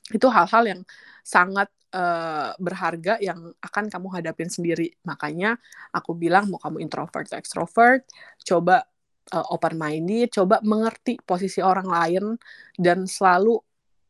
Itu 0.09 0.27
hal-hal 0.33 0.65
yang 0.65 0.81
sangat 1.27 1.69
uh, 1.93 2.57
berharga 2.57 3.21
yang 3.21 3.53
akan 3.61 3.93
kamu 3.93 4.09
hadapin 4.21 4.49
sendiri. 4.49 4.97
Makanya 5.05 5.61
aku 5.93 6.17
bilang 6.17 6.49
mau 6.49 6.61
kamu 6.63 6.81
introvert 6.81 7.29
atau 7.29 7.37
extrovert 7.37 8.07
coba 8.47 8.87
uh, 9.35 9.37
eh, 9.37 9.47
open 9.53 9.75
minded 9.77 10.33
coba 10.33 10.63
mengerti 10.65 11.21
posisi 11.21 11.61
orang 11.61 11.89
lain. 11.91 12.25
Dan 12.73 13.05
selalu 13.05 13.61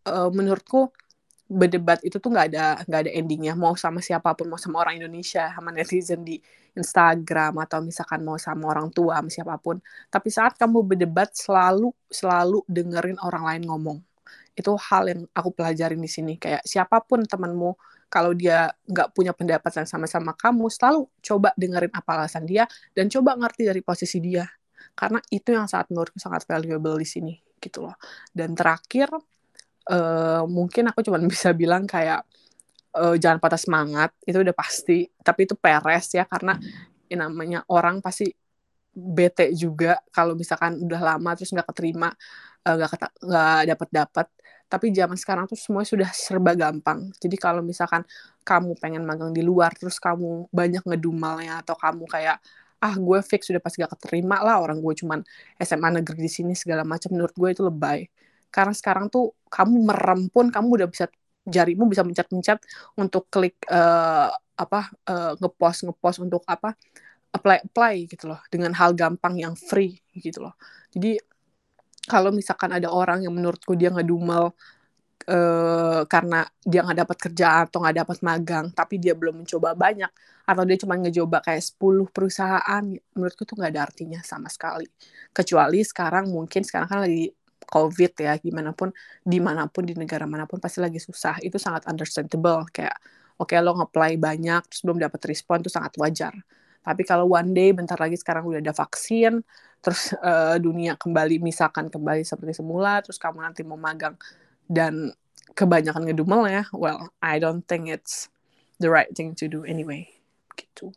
uh, 0.07 0.31
menurutku 0.31 0.94
berdebat 1.46 2.02
itu 2.02 2.18
tuh 2.18 2.35
nggak 2.35 2.46
ada 2.52 2.64
nggak 2.87 3.00
ada 3.06 3.12
endingnya. 3.14 3.54
Mau 3.54 3.78
sama 3.78 4.02
siapa 4.02 4.35
pun 4.35 4.50
mau 4.50 4.59
sama 4.59 4.82
orang 4.82 4.98
Indonesia 4.98 5.46
sama 5.54 5.70
netizen 5.70 6.26
di 6.26 6.38
Instagram 6.74 7.56
atau 7.62 7.78
misalkan 7.80 8.20
mau 8.26 8.37
sama 8.37 8.70
orang 8.70 8.90
tua 8.90 9.22
sama 9.22 9.30
siapa 9.30 9.54
pun. 9.62 9.78
Tapi 10.11 10.28
saat 10.28 10.59
kamu 10.59 10.82
berdebat 10.82 11.32
selalu 11.32 11.94
selalu 12.11 12.66
dengerin 12.66 13.18
orang 13.22 13.44
lain 13.46 13.62
ngomong. 13.70 13.98
Itu 14.59 14.74
hal 14.74 15.06
yang 15.06 15.20
aku 15.30 15.54
pelajarin 15.54 16.02
di 16.02 16.11
sini. 16.11 16.35
Kayak 16.37 16.66
siapa 16.66 16.98
pun 17.06 17.22
temanmu 17.22 17.78
kalau 18.11 18.35
dia 18.35 18.70
nggak 18.87 19.14
punya 19.14 19.35
pendapat 19.35 19.82
yang 19.82 19.88
sama-sama 19.88 20.35
kamu 20.35 20.70
selalu 20.70 21.11
coba 21.22 21.50
dengerin 21.59 21.90
apa 21.90 22.22
alasan 22.22 22.46
dia 22.46 22.64
dan 22.94 23.11
coba 23.11 23.38
ngerti 23.38 23.62
dari 23.70 23.82
posisi 23.87 24.18
dia. 24.18 24.46
Karena 24.96 25.20
itu 25.30 25.52
yang 25.52 25.68
saat 25.70 25.92
menurutku 25.92 26.18
sangat 26.18 26.48
valuable 26.48 26.96
di 26.98 27.06
sini 27.06 27.35
gitu 27.61 27.87
loh. 27.87 27.96
Dan 28.32 28.56
terakhir 28.56 29.12
uh, 29.90 30.42
mungkin 30.49 30.90
aku 30.90 31.01
cuma 31.07 31.18
bisa 31.33 31.51
bilang 31.55 31.85
kayak 31.87 32.22
uh, 32.96 33.14
jangan 33.18 33.38
patah 33.42 33.61
semangat 33.61 34.11
itu 34.27 34.38
udah 34.40 34.57
pasti. 34.57 35.07
Tapi 35.22 35.40
itu 35.46 35.55
peres 35.59 36.12
ya 36.14 36.25
karena 36.27 36.59
ini 37.07 37.16
namanya 37.18 37.62
orang 37.70 38.03
pasti 38.03 38.27
bete 38.96 39.53
juga 39.53 40.01
kalau 40.09 40.33
misalkan 40.33 40.81
udah 40.81 41.01
lama 41.14 41.31
terus 41.37 41.53
nggak 41.53 41.68
keterima 41.68 42.09
eh, 42.64 42.75
nggak 42.81 42.90
uh, 42.96 43.12
nggak 43.29 43.61
dapat 43.77 43.88
dapat 43.92 44.27
tapi 44.66 44.90
zaman 44.90 45.14
sekarang 45.20 45.44
tuh 45.46 45.55
semuanya 45.55 45.88
sudah 45.94 46.11
serba 46.11 46.53
gampang. 46.59 47.14
Jadi 47.22 47.37
kalau 47.38 47.62
misalkan 47.62 48.03
kamu 48.42 48.75
pengen 48.83 49.07
magang 49.07 49.31
di 49.31 49.42
luar 49.46 49.70
terus 49.79 50.03
kamu 50.03 50.51
banyak 50.51 50.83
ngedumalnya 50.83 51.62
atau 51.62 51.79
kamu 51.79 52.03
kayak 52.11 52.42
ah 52.83 52.94
gue 52.99 53.18
fix 53.25 53.49
sudah 53.49 53.62
pasti 53.62 53.81
gak 53.83 53.94
keterima 53.96 54.42
lah 54.44 54.61
orang 54.61 54.79
gue 54.85 54.94
cuman 55.01 55.25
SMA 55.62 55.88
negeri 56.03 56.18
di 56.29 56.31
sini 56.31 56.53
segala 56.53 56.85
macam 56.85 57.09
menurut 57.14 57.33
gue 57.33 57.49
itu 57.55 57.62
lebay 57.64 58.05
karena 58.57 58.73
sekarang 58.73 59.12
tuh 59.12 59.37
kamu 59.53 59.77
merem 59.85 60.33
pun 60.33 60.49
kamu 60.49 60.69
udah 60.81 60.88
bisa 60.88 61.07
jarimu 61.47 61.87
bisa 61.92 62.03
mencet-mencet 62.03 62.59
untuk 62.97 63.29
klik 63.29 63.61
uh, 63.69 64.33
apa 64.57 64.81
uh, 65.07 65.37
ngepost 65.37 65.85
ngepost 65.87 66.19
untuk 66.25 66.42
apa 66.49 66.73
apply 67.37 67.69
apply 67.69 67.95
gitu 68.09 68.33
loh. 68.33 68.40
Dengan 68.49 68.73
hal 68.73 68.97
gampang 68.97 69.37
yang 69.37 69.55
free 69.55 70.01
gitu 70.16 70.49
loh. 70.49 70.57
Jadi 70.90 71.21
kalau 72.09 72.33
misalkan 72.33 72.73
ada 72.73 72.88
orang 72.88 73.27
yang 73.27 73.35
menurutku 73.37 73.77
dia 73.77 73.92
ngedumel 73.92 74.55
uh, 75.29 76.03
karena 76.09 76.47
dia 76.62 76.81
nggak 76.87 76.99
dapat 77.07 77.16
kerja 77.29 77.47
atau 77.66 77.83
nggak 77.83 77.97
dapat 78.07 78.19
magang 78.23 78.66
tapi 78.71 78.97
dia 79.03 79.12
belum 79.12 79.42
mencoba 79.42 79.75
banyak 79.75 80.11
atau 80.47 80.62
dia 80.62 80.79
cuma 80.79 80.95
ngecoba 80.95 81.42
kayak 81.42 81.62
10 81.62 82.14
perusahaan 82.14 82.85
menurutku 83.19 83.42
tuh 83.42 83.59
nggak 83.59 83.71
ada 83.75 83.83
artinya 83.90 84.21
sama 84.23 84.49
sekali. 84.51 84.87
Kecuali 85.35 85.83
sekarang 85.83 86.31
mungkin 86.31 86.62
sekarang 86.62 86.88
kan 86.88 87.01
lagi 87.07 87.27
COVID 87.66 88.12
ya, 88.22 88.38
gimana 88.38 88.70
pun, 88.72 88.94
di 89.26 89.38
mana 89.42 89.66
pun, 89.66 89.83
di 89.85 89.98
negara 89.98 90.24
mana 90.24 90.46
pun 90.46 90.62
pasti 90.62 90.79
lagi 90.79 91.02
susah. 91.02 91.42
Itu 91.42 91.59
sangat 91.59 91.90
understandable. 91.90 92.64
Kayak, 92.70 92.96
oke 93.37 93.52
okay, 93.52 93.61
lo 93.61 93.74
nge-apply 93.76 94.16
banyak, 94.16 94.62
terus 94.70 94.83
belum 94.87 95.02
dapat 95.02 95.20
respon, 95.29 95.61
itu 95.61 95.70
sangat 95.70 95.92
wajar. 95.98 96.35
Tapi 96.87 97.02
kalau 97.02 97.26
one 97.26 97.50
day, 97.50 97.74
bentar 97.74 97.98
lagi 97.98 98.14
sekarang 98.14 98.46
udah 98.46 98.62
ada 98.62 98.70
vaksin, 98.70 99.42
terus 99.83 100.14
uh, 100.22 100.55
dunia 100.62 100.94
kembali, 100.94 101.42
misalkan 101.42 101.90
kembali 101.90 102.22
seperti 102.22 102.62
semula, 102.62 103.02
terus 103.02 103.18
kamu 103.18 103.42
nanti 103.42 103.66
mau 103.66 103.74
magang, 103.74 104.14
dan 104.70 105.11
kebanyakan 105.59 106.07
ngedumel 106.07 106.46
ya, 106.46 106.62
well, 106.70 107.11
I 107.18 107.42
don't 107.42 107.66
think 107.66 107.90
it's 107.90 108.31
the 108.79 108.87
right 108.87 109.11
thing 109.11 109.35
to 109.35 109.50
do 109.50 109.66
anyway. 109.66 110.07
Gitu. 110.55 110.94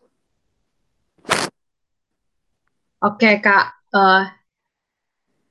Oke, 2.99 3.23
okay, 3.23 3.34
Kak. 3.39 3.79
Uh, 3.89 4.29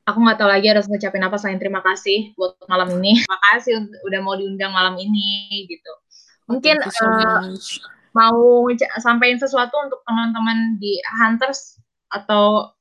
aku 0.09 0.25
nggak 0.25 0.41
tahu 0.41 0.49
lagi 0.49 0.67
harus 0.73 0.89
ngucapin 0.89 1.21
apa 1.21 1.37
selain 1.37 1.61
terima 1.61 1.85
kasih 1.85 2.33
buat 2.41 2.57
malam 2.65 2.89
ini. 2.97 3.21
Terima 3.29 3.41
kasih 3.53 3.73
udah 4.09 4.21
mau 4.25 4.35
diundang 4.41 4.73
malam 4.73 4.97
ini 4.97 5.69
gitu. 5.69 5.93
Mungkin 6.49 6.81
so 6.89 7.05
uh, 7.05 7.53
mau 8.17 8.73
sampaikan 9.05 9.37
sesuatu 9.37 9.77
untuk 9.85 10.01
teman-teman 10.09 10.81
di 10.81 10.97
Hunters 11.21 11.77
atau 12.09 12.73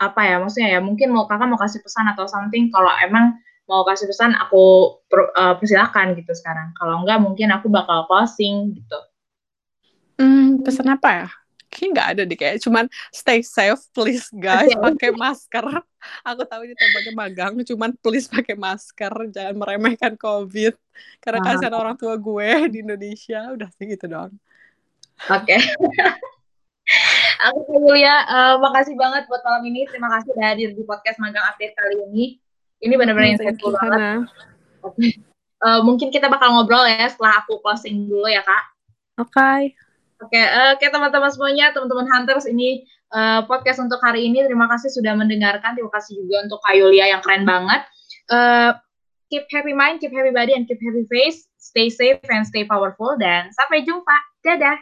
apa 0.00 0.20
ya 0.24 0.36
maksudnya 0.40 0.76
ya 0.76 0.80
mungkin 0.80 1.12
mau 1.12 1.28
kakak 1.28 1.48
mau 1.48 1.60
kasih 1.60 1.84
pesan 1.84 2.08
atau 2.08 2.24
something. 2.24 2.72
Kalau 2.72 2.88
emang 3.04 3.36
mau 3.68 3.84
kasih 3.84 4.08
pesan 4.08 4.32
aku 4.32 4.96
per, 5.12 5.28
uh, 5.36 5.54
persilakan 5.60 6.16
gitu 6.16 6.32
sekarang. 6.32 6.72
Kalau 6.80 7.04
enggak 7.04 7.20
mungkin 7.20 7.52
aku 7.52 7.68
bakal 7.68 8.08
closing 8.08 8.72
gitu. 8.72 9.00
Hmm, 10.16 10.64
pesan 10.64 10.88
apa 10.88 11.08
ya 11.12 11.28
kayak 11.76 11.90
nggak 11.92 12.08
ada 12.16 12.22
deh 12.24 12.38
kayak 12.40 12.56
cuman 12.64 12.88
stay 13.12 13.44
safe 13.44 13.84
please 13.92 14.32
guys. 14.32 14.72
Pakai 14.72 15.12
masker. 15.12 15.64
Aku 16.24 16.42
tahu 16.48 16.64
ini 16.64 16.72
temanya 16.72 17.12
magang 17.12 17.52
cuman 17.60 17.92
please 18.00 18.24
pakai 18.32 18.56
masker. 18.56 19.12
Jangan 19.28 19.54
meremehkan 19.60 20.16
covid. 20.16 20.72
Karena 21.20 21.44
nah. 21.44 21.46
kasihan 21.52 21.76
orang 21.76 21.96
tua 22.00 22.16
gue 22.16 22.48
di 22.72 22.80
Indonesia. 22.80 23.52
Udah 23.52 23.68
segitu 23.76 24.08
doang. 24.08 24.32
Oke. 25.28 25.60
Okay. 25.60 25.60
aku 27.46 27.58
Julia 27.68 28.24
uh, 28.24 28.54
makasih 28.56 28.96
banget 28.96 29.28
buat 29.28 29.44
malam 29.44 29.62
ini. 29.68 29.84
Terima 29.84 30.08
kasih 30.16 30.32
udah 30.32 30.46
hadir 30.48 30.72
di 30.72 30.82
podcast 30.88 31.20
magang 31.20 31.44
update 31.52 31.76
kali 31.76 32.00
ini. 32.08 32.24
Ini 32.80 32.94
benar-benar 32.96 33.36
yang 33.36 33.40
saya 33.40 33.52
banget. 33.52 34.00
Uh, 35.56 35.80
mungkin 35.82 36.12
kita 36.12 36.28
bakal 36.28 36.52
ngobrol 36.52 36.84
ya 36.84 37.08
setelah 37.08 37.40
aku 37.44 37.60
closing 37.60 38.08
dulu 38.08 38.28
ya 38.28 38.44
kak. 38.44 38.64
Oke. 39.20 39.32
okay. 39.32 39.85
Oke, 40.16 40.32
okay, 40.32 40.44
uh, 40.48 40.72
oke 40.72 40.80
okay, 40.80 40.88
teman-teman 40.88 41.28
semuanya, 41.28 41.76
teman-teman 41.76 42.08
Hunters, 42.08 42.48
ini 42.48 42.88
uh, 43.12 43.44
podcast 43.44 43.84
untuk 43.84 44.00
hari 44.00 44.24
ini. 44.24 44.40
Terima 44.48 44.64
kasih 44.64 44.88
sudah 44.88 45.12
mendengarkan. 45.12 45.76
Terima 45.76 45.92
kasih 45.92 46.16
juga 46.16 46.48
untuk 46.48 46.58
Kak 46.64 46.72
Yulia 46.72 47.12
yang 47.12 47.20
keren 47.20 47.44
banget. 47.44 47.84
Uh, 48.32 48.72
keep 49.28 49.44
happy 49.52 49.76
mind, 49.76 50.00
keep 50.00 50.16
happy 50.16 50.32
body, 50.32 50.56
and 50.56 50.64
keep 50.64 50.80
happy 50.80 51.04
face. 51.12 51.44
Stay 51.60 51.92
safe 51.92 52.24
and 52.32 52.48
stay 52.48 52.64
powerful. 52.64 53.20
Dan 53.20 53.52
sampai 53.52 53.84
jumpa. 53.84 54.16
Dadah. 54.40 54.78